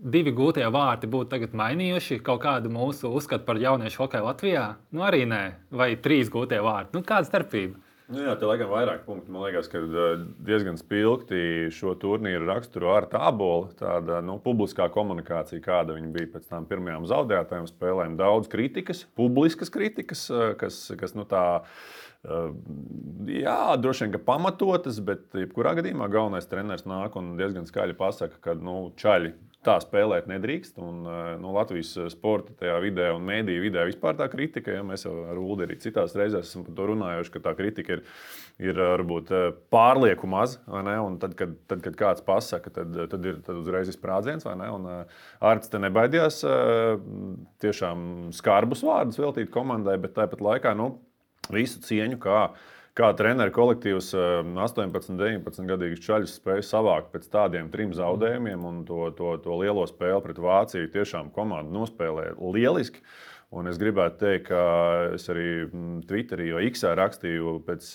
[0.00, 4.66] divi gūtie vārti būtu mainījuši kaut kādu mūsu uzskatu par jauniešu hokeju Latvijā?
[4.96, 5.44] Nu, arī nē,
[5.76, 6.96] vai trīs gūtie vārti.
[6.96, 7.89] Nu, kāda starpība?
[8.10, 9.30] Nu jā, tā laikam vairāk punktu.
[9.30, 13.68] Man liekas, ka uh, diezgan spilgti šo turnīru raksturo ar tābolu.
[13.78, 18.16] Tāda nu, publiskā komunikācija, kāda viņa bija pēc tam pirmajām zaudētajām spēlēm.
[18.18, 21.44] Daudz kritikas, publiskas kritikas, uh, kas, kas nu, tā.
[22.26, 22.50] Uh,
[23.30, 28.58] jā, droši vien, pamatotas, bet jebkurā gadījumā galvenais treneris nāk un diezgan skaļi pasaka, ka
[28.58, 30.78] nu, čaļi tā spēlēt nedrīkst.
[30.80, 34.84] Un, eh, no Latvijas eh, sporta tajā vidē un mēdīju vidē vispār tā kritika, ja
[34.86, 38.02] mēs jau ar Ulu arī citās reizēs esam par to runājuši, ka tā kritika ir,
[38.62, 39.34] ir eh, varbūt
[39.72, 40.56] pārlieku maz.
[40.64, 44.48] Tad kad, tad, kad kāds pasaka, tad, tad ir tad uzreiz sprādziens.
[44.48, 46.40] Arts te nebaidījās
[47.60, 50.94] tiešām skarbus vārdus veltīt komandai, bet tāpat laikā nu,
[51.52, 52.20] visu cieņu.
[52.22, 52.48] Kā,
[53.00, 59.06] kā treneru kolektīvs 18, 19 gadīgus čaļus spēja savākt pēc tādiem trim zaudējumiem un to,
[59.16, 60.90] to, to lielo spēli pret Vāciju.
[60.92, 63.04] Tiešām komanda nospēlēja lieliski.
[63.56, 64.64] Un es gribētu teikt, ka
[65.16, 65.48] es arī
[66.06, 67.88] Twitterī vai X rakstīju pēc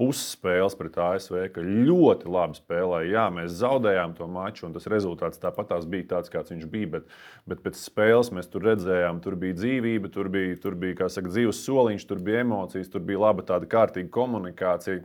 [0.00, 3.10] pusspēles pret ASV, ka ļoti labi spēlēja.
[3.12, 6.90] Jā, mēs zaudējām to maču, un tas rezultāts tāpat bija tāds, kāds viņš bija.
[6.96, 7.16] Bet,
[7.50, 11.62] bet pēc spēles mēs tur redzējām, tur bija dzīvība, tur bija, tur bija saka, dzīves
[11.62, 15.04] soliņš, tur bija emocijas, tur bija laba tāda kārtīga komunikācija.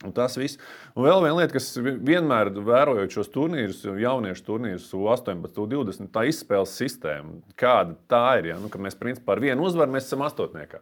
[0.00, 0.56] Un tas viss.
[0.96, 6.72] Un vēl viena lieta, kas vienmēr vērojot šos turnīrus, jauniešu turnīrus, 18, 20, tā izspēles
[6.80, 8.54] sistēma, kāda tā ir.
[8.54, 8.56] Ja?
[8.62, 10.80] Nu, mēs principā ar vienu uzvaru mēs esam astotniekā.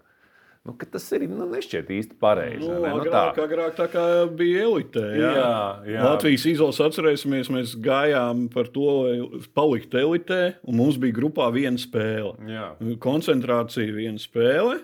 [0.66, 2.66] Nu, tas ir nu, nešķiet īsti pareizi.
[2.66, 2.90] Nu, ne?
[2.90, 3.47] nu, agrāk, tā.
[3.47, 4.05] agrāk tā kā
[4.38, 5.05] bija elite.
[5.16, 5.55] Jā, jā,
[5.94, 6.03] jā.
[6.05, 11.81] Latvijas izlases atcerēsimies, mēs gājām par to, lai paliktu elitē, un mums bija grupā viena
[11.81, 12.35] spēle.
[12.51, 12.68] Jā.
[13.05, 14.81] Koncentrācija, viena spēle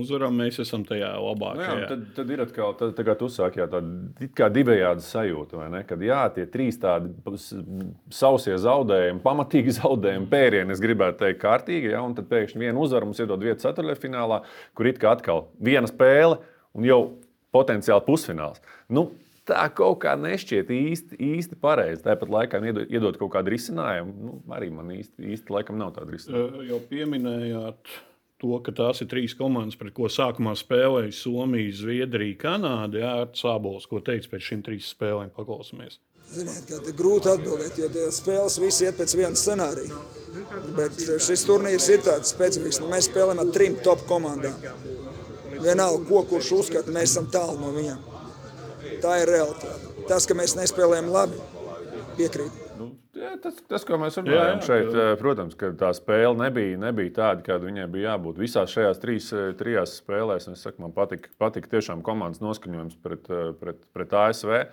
[0.00, 1.68] uzvaram, mēs esam tajā labākajā.
[1.70, 5.70] Nu jā, tad, tad ir atkal tā, tā kā tu saki, jā, tāda divējāda sajūta?
[5.88, 7.12] Kad jā, tie trīs tādi
[8.14, 13.08] sausie zaudējumi, pamatīgi zaudējumi, pērieni, es gribētu teikt, kārtīgi, jā, un tad pēkšņi viena uzvara
[13.08, 14.42] mums iedod vietu ceturtajfinālā,
[14.76, 16.40] kur it kā atkal viena spēle
[16.74, 17.02] un jau
[17.54, 18.62] potenciāli pusfināls.
[18.92, 19.08] Nu,
[19.48, 22.02] tā kaut kā nešķiet īsti, īsti pareizi.
[22.06, 26.14] Tāpat laikā iedot, iedot kaut kādu risinājumu, nu, arī man īsti, īsti laikam nav tāda
[26.14, 26.64] risinājuma.
[26.70, 27.94] Jau pieminējāt
[28.42, 33.00] to, ka tās ir trīs komandas, pret ko sākumā spēlēja Somija, Zviedrija, Kanāda.
[33.00, 36.00] Jā, Sābols, ko teica pēc šīm trīs spēlēm, paklausīsimies.
[36.34, 39.98] Ziniet, ka grūti atbildēt, jo spēles visi iet pēc viena scenārija.
[40.74, 42.80] Bet šis turnīrs ir tāds specifisks.
[42.82, 44.56] Nu, mēs spēlējam ar trim top komandām.
[45.60, 48.00] Vienalga, ko kurš uzskata, mēs esam tālu no viņiem.
[49.04, 49.92] Tā ir realitāte.
[50.08, 51.38] Tas, ka mēs nespēlējam labi,
[52.18, 52.63] piekrīt.
[53.14, 55.04] Jā, tas, tas, ko mēs runājam šeit, jā.
[55.12, 58.40] Eh, protams, ka tā spēle nebija, nebija tāda, kāda viņai bija jābūt.
[58.42, 63.52] Visās šajās trīs, eh, trijās spēlēs saku, man patika, patika tiešām komandas noskaņojums pret, eh,
[63.60, 64.66] pret, pret ASV.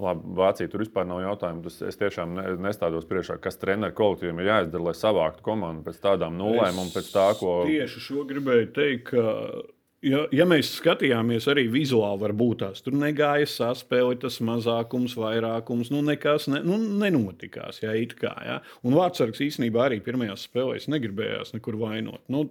[0.00, 1.66] Labi, Vācija tur vispār nav jautājumu.
[1.66, 6.78] Es tiešām nestādos priekšā, kas treneru kolektīviem ir jāizdara, lai savāktu komandu pēc tādām nulēm
[6.78, 7.66] un pēc tā, ko.
[7.66, 9.10] Tieši šo gribēju teikt.
[9.10, 9.66] Ka
[10.00, 16.00] Ja, ja mēs skatījāmies arī vizuāli, varbūt tās tur negāja saspēle, tas mazākums, vairākums, nu
[16.06, 17.82] nekas ne, nu, nenotikās.
[17.82, 18.56] Jā, kā, jā.
[18.80, 22.24] Un Vārtsargs īstenībā arī pirmajās spēlēs negribējās nekur vainot.
[22.32, 22.48] Nu,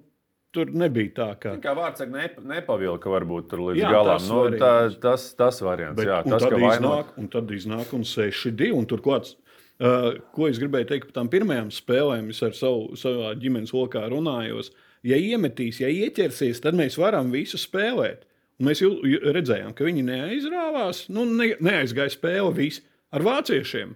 [0.49, 1.51] Tur nebija tā, ka.
[1.62, 4.15] Kā vārds saka, nep nepavilka varbūt tur līdz jā, galam.
[4.17, 7.12] Tas, nu, tā, tas, tas variants, Bet, jā, tas, tad iznāk, vainot...
[7.21, 8.71] un tad iznāk un 6-2.
[8.73, 9.35] Un tur kāds,
[9.77, 14.07] uh, ko es gribēju teikt par tām pirmajām spēlēm, es ar savu savā ģimenes lokā
[14.09, 14.73] runājos.
[14.73, 18.25] Uh, ja iemetīs, ja ieķersies, tad mēs varam visu spēlēt.
[18.59, 18.91] Un mēs jau
[19.35, 22.83] redzējām, ka viņi neaizrāvās, nu, ne, neaizgāja spēle visi.
[23.15, 23.93] Ar vāciešiem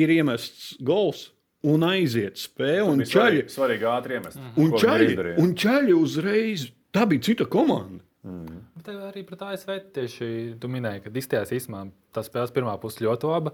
[0.00, 1.28] ir iemests gols
[1.68, 2.88] un aiziet spēle.
[2.94, 4.40] Un čaļi, svarīgi, svarīgi ātri iemest.
[4.40, 4.54] Mm.
[4.64, 5.10] Un, čaļi,
[5.42, 8.00] un čaļi uzreiz, tā bija cita komanda.
[8.24, 8.62] Mm.
[8.80, 13.28] Bet arī pret ASV tieši tu minēji, ka izstājās īstenībā tā spēles pirmā puse ļoti
[13.28, 13.52] laba.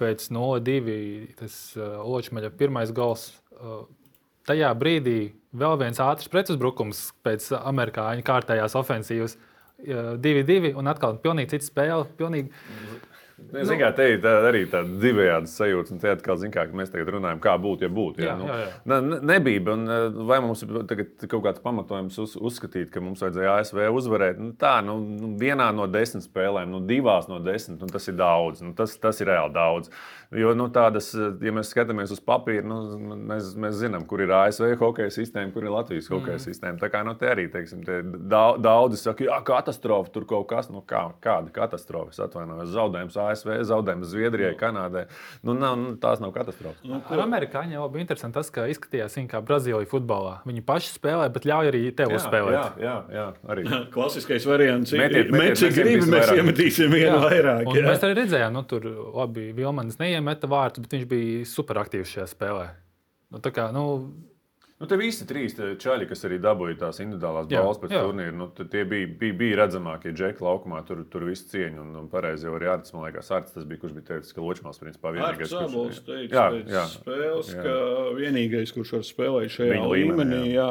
[0.00, 0.98] Pēc 0-2
[1.38, 3.30] tas uh, Ločmaļa pirmais gals.
[3.56, 3.86] Uh,
[4.46, 5.20] tajā brīdī
[5.58, 9.36] vēl viens ātrs pretuzbrukums pēc amerikāņu kārtējās ofensīvas.
[9.86, 12.06] 2-2 un atkal pilnīgi cita spēle.
[12.18, 12.52] Pilnīgi...
[13.36, 15.92] Nu, Ziniet, kā te ir tā, arī tāda divējāda sajūta.
[15.92, 18.22] Un te atkal, kā, ka mēs tagad runājam, kā būtu, ja būtu.
[18.24, 18.70] Jā, jā, nu, jā, jā.
[18.88, 19.62] Ne, nebija.
[19.74, 19.84] Un,
[20.30, 20.72] vai mums ir
[21.28, 24.40] kaut kāds pamatojums uz, uzskatīt, ka mums vajadzēja ASV uzvarēt?
[24.40, 28.16] Nu, tā, nu, nu, vienā no desmit spēlēm, nu, divās no desmit, nu, tas ir
[28.16, 28.64] daudz.
[28.64, 29.92] Nu, tas, tas ir reāli daudz.
[30.34, 32.80] Jo nu, tādas, ja mēs skatāmies uz papīra, nu,
[33.28, 36.44] mēs, mēs zinām, kur ir ASV hokeja sistēma, kur ir Latvijas hokeja mm.
[36.48, 36.80] sistēma.
[36.80, 40.82] Tā kā nu, te arī teiksim, te daudzi saka, ka katastrofa tur kaut kas, nu,
[40.88, 42.16] kā, kāda katastrofa.
[42.16, 44.60] Es atvainojos, zaudējums ASV, zaudējums Zviedrijai, no.
[44.60, 45.04] Kanādai.
[45.46, 46.82] Nu, nav, nu, tās nav katastrofas.
[46.86, 50.38] Nu, Ar amerikāņiem jau bija interesanti tas, ka izskatījās viņa kā Brazīlija futbolā.
[50.48, 52.56] Viņi paši spēlē, bet ļauj arī tev uzspēlēt.
[52.56, 53.66] Jā, jā, jā, arī.
[53.96, 54.94] Klasiskais variants.
[54.96, 57.20] Metiet, metiet, gribi, mēs iemetīsim vienu jā.
[57.26, 57.70] vairāk.
[57.74, 57.84] Jā.
[57.90, 62.66] Mēs arī redzējām, nu, tur labi Vilmanis neiemeta vārtus, bet viņš bija superaktīvs šajā spēlē.
[63.34, 63.84] Nu, kā, nu,
[64.76, 68.00] Nu, te visi trīs čaļi, kas arī dabūja tās individuālās Jā, balvas pēc jā.
[68.04, 70.82] turnīra, nu, tie bija, bija, bija redzamākie džeki laukumā.
[70.84, 73.80] Tur, tur viss cieņa un, un pareizi jau arī Arts, man liekas, Arts tas bija,
[73.80, 75.54] kurš bija teicis, ka Ločmals principā vienīgais.
[75.56, 77.64] Arts Abols teica jā, pēc jā, spēles, jā.
[77.64, 77.76] ka
[78.18, 80.70] vienīgais, kurš var spēlēt šajā Viņa līmenī, līmenī, jā.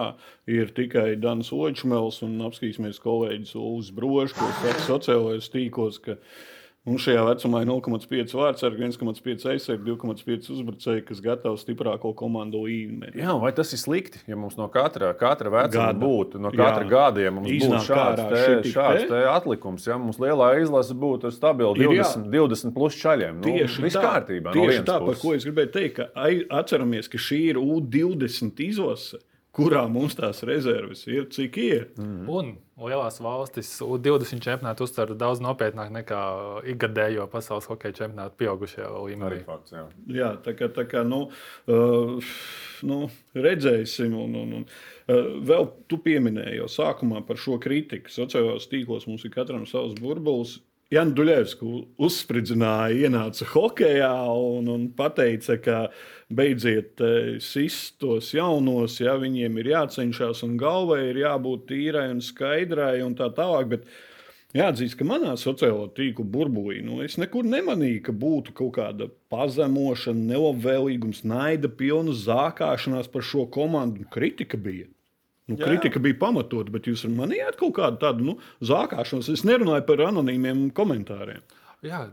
[0.54, 6.20] ir tikai Dans Očmels un apskatīsimies kolēģis Ulus Brožs, ko saka sociālajos tīklos, ka
[6.86, 13.16] mums šajā vecumā ir 0,5 vārdsargi, 1,5 aizsargi, 2,5 uzbrucēji, kas gatavi stiprāko komandu līmeni.
[13.18, 16.00] Jā, vai tas ir slikti, ja mums no katra, katra vecuma Gada.
[16.06, 16.60] būtu, no Jā.
[16.62, 19.10] katra gada, ja mums Iznāk būtu šāds, te, šāds te.
[19.10, 21.32] te atlikums, ja mums lielā izlase būtu
[21.74, 22.06] jā.
[22.06, 24.54] 20, 20 plus čaļiem, nu, Tieši viss tā, kārtībā.
[24.54, 25.22] no tieši vienas tā par puses.
[25.26, 26.10] ko es gribēju teikt, ka
[26.62, 29.18] atceramies, ka šī ir U20 izlase,
[29.56, 31.90] kurā mums tās rezerves ir, cik ir.
[31.98, 32.30] Mm.
[32.30, 36.20] Un lielās valstis U20 čempionātu uztver daudz nopietnāk nekā
[36.74, 39.40] ikgadējo pasaules hokeja čempionātu pieaugušajā Arī līmenī.
[39.48, 39.86] fakts, jā.
[40.12, 41.22] Jā, tā kā, tā kā nu,
[41.72, 42.36] uh,
[42.84, 43.00] nu,
[43.48, 48.12] redzēsim, un, un, un uh, vēl tu pieminēji jau sākumā par šo kritiku.
[48.12, 50.60] Sociālajos tīklos mums ir katram savs burbulis.
[50.94, 54.84] Jānis Duļevskis uzspridzināja, ienāca hokeja un, un
[55.18, 55.78] teica, ka
[56.30, 62.22] beidziet eh, sist tos jaunos, ja viņiem ir jācenšas un galvai ir jābūt tīrai un
[62.22, 63.72] skaidrai un tā tālāk.
[63.74, 63.90] Bet
[64.56, 70.30] Jāatzīst, ka manā sociālo tīklu burbulī nu, es nekur nemanīju, ka būtu kaut kāda pazemošana,
[70.30, 74.08] nelabvēlīgums, naida pilna zākāšanās par šo komandu.
[74.14, 74.88] Kritika bija.
[75.46, 75.70] Nu, Jā.
[75.70, 79.30] kritika bija pamatota, bet jūs manījāt kaut kādu tādu nu, zākāšanos.
[79.34, 81.44] Es nerunāju par anonīmiem komentāriem.
[81.86, 82.08] Jā,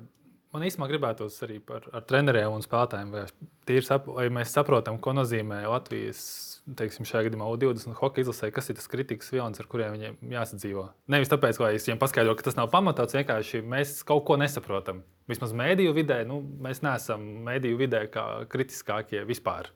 [0.53, 3.15] man īstenībā gribētos arī par ar treneriem un spēlētājiem.
[3.15, 8.71] Vai, sap, vai mēs saprotam, ko nozīmē Latvijas teiksim, šajā gadījumā U20 hokeja izlasē, kas
[8.71, 10.87] ir tas kritikas vilnis, ar kuriem viņiem jāsadzīvo.
[11.11, 15.03] Nevis tāpēc, lai es viņiem paskaidrotu, ka tas nav pamatots, vienkārši mēs kaut ko nesaprotam.
[15.31, 19.73] Vismaz mēdīju vidē, nu, mēs neesam mēdīju vidē kā kritiskākie vispār.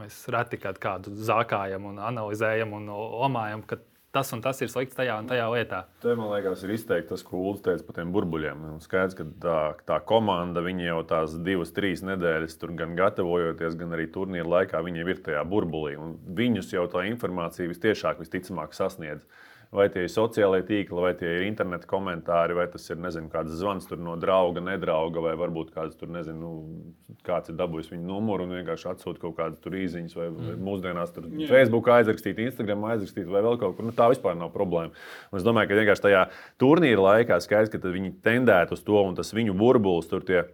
[0.00, 3.78] Mēs reti kādu zākājam un analizējam un omājam, ka
[4.10, 5.84] tas un tas ir slikts tajā un tajā lietā.
[6.02, 8.64] Te, man liekas, ir izteikti tas, ko Ulas teica par tiem burbuļiem.
[8.72, 13.78] Un Skaidrs, ka tā, tā komanda viņi jau tās divas, trīs nedēļas tur gan gatavojoties,
[13.78, 15.94] gan arī turnīra laikā, viņiem ir tajā burbulī.
[16.40, 19.22] Viņus jau tā informācija visciešāk, visticamāk sasniedz.
[19.70, 23.52] Vai tie ir sociālie tīkli, vai tie ir interneta komentāri, vai tas ir nezinu, kāds
[23.54, 28.48] zvans no drauga, nedrauga, vai varbūt kāds tur nezinu, nu, kāds ir dabūjis viņu numuru
[28.48, 31.46] un vienkārši atsūta kaut kādas īsiņas, vai, vai mūsdienās tur Jā.
[31.52, 33.86] Facebook aizrakstīt, Instagram aizrakstīt, vai vēl kaut kur.
[33.86, 34.90] Nu, tā vispār nav problēma.
[35.30, 36.24] Un es domāju, ka vienkārši tajā
[36.58, 40.48] turnīra laikā skaidrs, ka viņi tendētu uz to, un tas viņu burbulis tur tie.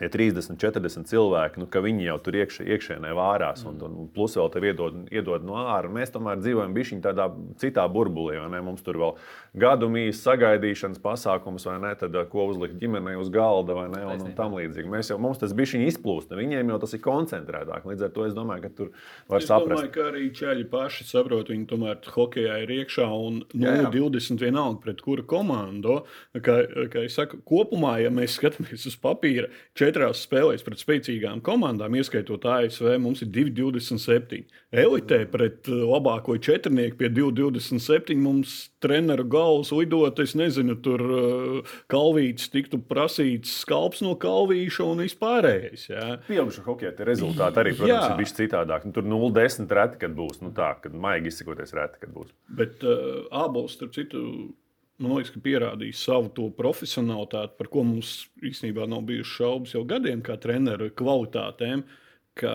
[0.00, 4.32] Tie 30, 40 cilvēki, nu, ka viņi jau tur iekšē, iekšēnē vārās, un, un plus
[4.38, 5.90] vēl te iedod, iedod no ārā.
[5.92, 7.26] Mēs tomēr dzīvojam bišķiņā tādā
[7.60, 8.62] citā burbulī, vai ne?
[8.64, 9.12] Mums tur vēl
[9.60, 11.90] gadu mīs sagaidīšanas pasākums, vai ne?
[12.00, 14.00] Tad, ko uzlikt ģimenei uz galda, vai ne?
[14.14, 14.88] Un, un tam līdzīgi.
[14.88, 17.84] Mēs jau, mums tas bišķiņi izplūst, viņiem jau tas ir koncentrētāk.
[17.90, 18.90] Līdz ar to es domāju, ka tur
[19.28, 19.74] var Es saprast.
[19.76, 23.90] domāju, ka arī ķēļi paši saprot, viņi tomēr hokeja ir iekšā un Jā, jā.
[23.92, 26.00] 0,20 vienalga pret kuru komandu.
[26.40, 26.56] Kā,
[26.92, 29.50] kā es saku, kopumā, ja mēs skatāmies uz papīra,
[29.90, 34.44] četrās spēlēs pret spēcīgām komandām, ieskaitot ASV, mums ir 2,27.
[34.70, 41.74] Elitē pret uh, labāko četrnieku pie 2,27 mums treneru galvas lidot, es nezinu, tur uh,
[41.90, 45.88] kalvīts tiktu prasīts skalps no kalvīša un vispārējais.
[46.28, 48.14] Pieaugušo hokeja rezultāti arī, protams, Jā.
[48.14, 48.86] ir bijis citādāk.
[48.86, 50.40] Nu, tur 0,10 reti, kad būs.
[50.44, 52.32] Nu, tā, kad maigi izsakoties, reti, kad būs.
[52.60, 54.22] Bet uh, Ābols, starp citu,
[55.00, 58.12] man liekas, ka pierādījis savu to profesionālitāti, par ko mums
[58.44, 61.84] īstenībā nav bijušas šaubas jau gadiem, kā treneru kvalitātēm,
[62.38, 62.54] ka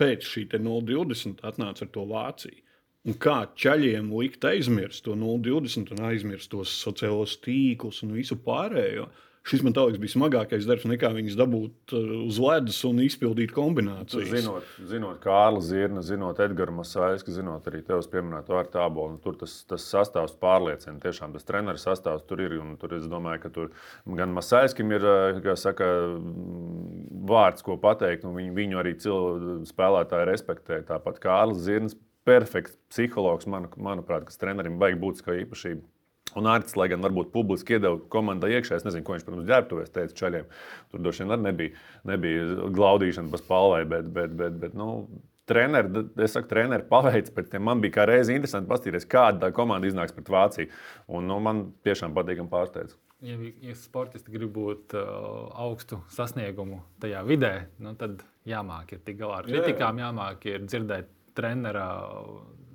[0.00, 2.60] pēc šī te 0,20 atnāca ar to Vāciju.
[3.02, 9.08] Un kā ķaļiem likt aizmirst to 0,20 un aizmirst tos sociālos tīklus un visu pārējo.
[9.42, 13.56] Šis man liekas, bija smagākais darbs, nekā viņas dabūt uh, uz ledus un izpildīt Tur,
[13.56, 14.28] kombinācijas.
[14.30, 19.56] zinot, zinot Kārlu Zirnu, zinot Edgars Masāļs, zinot arī tevis pieminēto ar tābolu, tur tas,
[19.66, 20.94] tas sastāvs pārliecina.
[21.02, 22.54] Tiešām tas treneris sastāvs tur ir.
[22.78, 23.72] Tur es domāju, ka tur
[24.06, 28.22] gan Masāļskim ir eh, saka, mm, vārds, ko pateikt.
[28.28, 30.84] un Viņu, viņu arī cil- spēlētāji respektē.
[30.86, 35.82] Tāpat Kārlis Zirns, perfekts psihologs, manu, manuprāt, kas trenerim baigi būtiska īpašība.
[36.38, 39.92] Un Arts, lai gan varbūt publiski iedeva komandai iekšā, es nezinu, ko viņš, protams, ģērbtuvēs
[39.92, 40.48] teica čaļiem.
[40.92, 44.88] Tur droši vien arī nebija, nebija glaudīšana pa spālvai, bet, bet, bet, bet nu,
[45.48, 47.64] treneri, es saku, treneri paveic tam.
[47.68, 50.70] Man bija kā reizi interesanti paskatīties, kāda tā komanda iznāks pret Vāciju.
[51.12, 52.96] Un nu, man tiešām patīkami pārsteidz.
[53.22, 57.52] Ja, ja sportisti grib būt uh, augstu sasniegumu tajā vidē,
[57.82, 59.60] nu, tad jāmāk ir tik galā ar Jā, jā.
[59.62, 61.86] kritikām, jāmāk ir dzirdēt trenera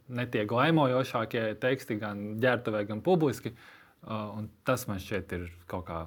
[0.10, 3.53] netiek laimojošākie teksti gan ģērbtuvē, gan publiski.
[4.08, 6.03] Uh, tas man šķiet ir kaut kā.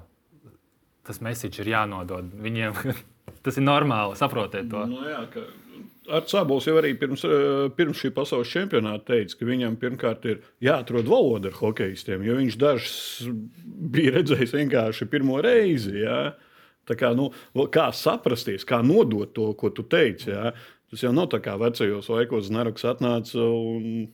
[1.05, 2.77] Tas message ir jānodod viņiem.
[3.45, 4.85] tas ir normāli, saprotiet to.
[4.89, 5.45] Nu, jā, ka
[6.09, 10.39] Ar Cēlonis jau arī pirms, eh, pirms šī pasaules čempionāta teica, ka viņam pirmkārt ir
[10.63, 12.95] jāatrod valoda ar hokeistiem, jo viņš dažs
[13.93, 16.01] bija redzējis vienkārši pirmo reizi.
[16.01, 16.33] Jā.
[16.89, 17.29] Tā kā, nu,
[17.69, 20.31] kā saprasties, kā nodot to, ko tu teici.
[20.33, 20.55] Jā.
[20.91, 24.09] Tas jau nav tā kā vecajos laikos Znaroks atnāca un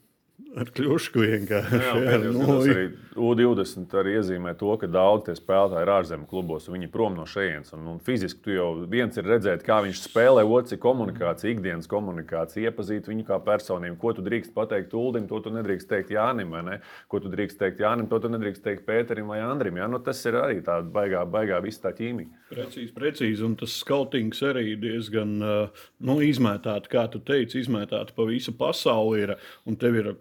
[0.55, 1.79] ar kļušku vienkārši.
[1.81, 2.85] Jā, Jā, nu, nu, arī
[3.17, 7.25] U20 arī iezīmē to, ka daudz tie spēlētāji ir ārzemju klubos, un viņi prom no
[7.29, 7.73] šejienes.
[7.75, 11.89] Un, un fiziski tu jau viens ir redzēt, kā viņš spēlē, otrs ir komunikācija, ikdienas
[11.91, 13.97] komunikācija, iepazīt viņu kā personību.
[14.01, 16.77] Ko tu drīkst pateikt Uldim, to tu nedrīkst teikt Jānim, vai ne?
[17.11, 19.81] Ko tu drīkst teikt Jānim, to tu nedrīkst teikt Pēterim vai Andrim.
[19.81, 19.89] Ja?
[19.91, 22.45] Nu, tas ir arī tāda baigā, baigā visa tā ķīmija.
[22.53, 23.43] Precīzi, precīzi.
[23.47, 29.25] Un tas skautings arī diezgan uh, nu, izmētāts, kā tu teici, izmētāts pa visu pasauli.
[29.25, 29.35] Ir,
[29.67, 30.13] un tev ir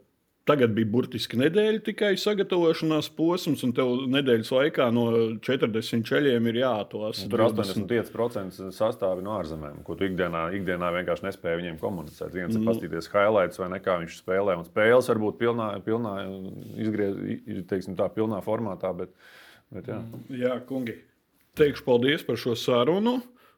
[0.46, 5.06] Tagad bija burtiski nedēļa tikai sagatavošanās posms, un tev nedēļas laikā no
[5.42, 7.24] 40 ceļiem ir jāatlasa.
[7.32, 12.30] Tur 85% sastāvi no ārzemēm, ko tu ikdienā, ikdienā vienkārši nespēji viņiem komunicēt.
[12.36, 16.14] Viens ir paskatīties highlights vai ne, kā viņš spēlē, un spēles varbūt pilnā, pilnā,
[16.84, 17.18] izgriez,
[17.72, 18.94] teiksim, tā, pilnā formātā.
[19.02, 19.10] Bet,
[19.74, 19.98] bet, jā.
[20.44, 20.94] jā, kungi,
[21.58, 23.16] teikšu paldies par šo sarunu.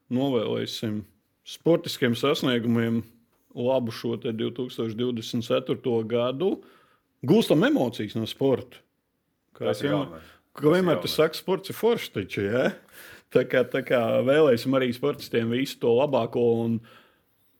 [0.08, 1.02] Novēlēsim
[1.44, 3.02] sportiskiem sasniegumiem
[3.52, 6.00] labu šo 2024.
[6.08, 6.54] gadu
[7.26, 8.80] gūstam emocijas no sporta.
[9.58, 12.44] Kā Tas vienmēr, kā vienmēr ir saka, sports ir foršs taču.
[12.46, 12.70] Ja?
[13.34, 16.46] Tā kā, tā kā vēlēsim arī sportistiem visu to labāko.
[16.64, 16.80] Un,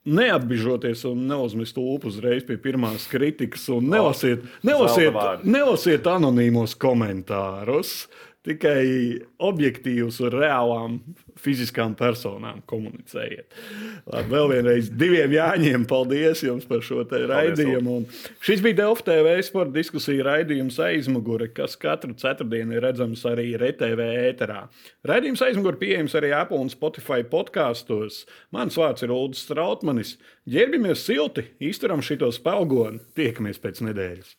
[0.09, 5.50] Neapbižoties un neuzmest lūpu uzreiz pie pirmās kritikas, un nelasiet, nelasiet, vārdi.
[5.52, 8.06] nelasiet anonīmos komentārus.
[8.47, 10.93] Tikai objektīvus un reālām
[11.43, 13.57] fiziskām personām komunicējiet.
[14.07, 15.86] Labi, vēl vienreiz diviem jāņem.
[15.91, 17.97] Paldies jums par šo raidījumu.
[17.99, 18.07] Un
[18.45, 24.09] šis bija Delfa TV sporta diskusija raidījums aizmugure, kas katru ceturtdienu ir redzams arī RTV
[24.30, 24.64] ēterā.
[25.11, 28.22] Raidījums aizmugure pieejams arī Apple un Spotify podkāstos.
[28.55, 30.16] Mans vārds ir Ulrichs Strautmanis.
[30.49, 34.39] Ģērbamies silti, izturam šito spēlgonu, tiekamies pēc nedēļas.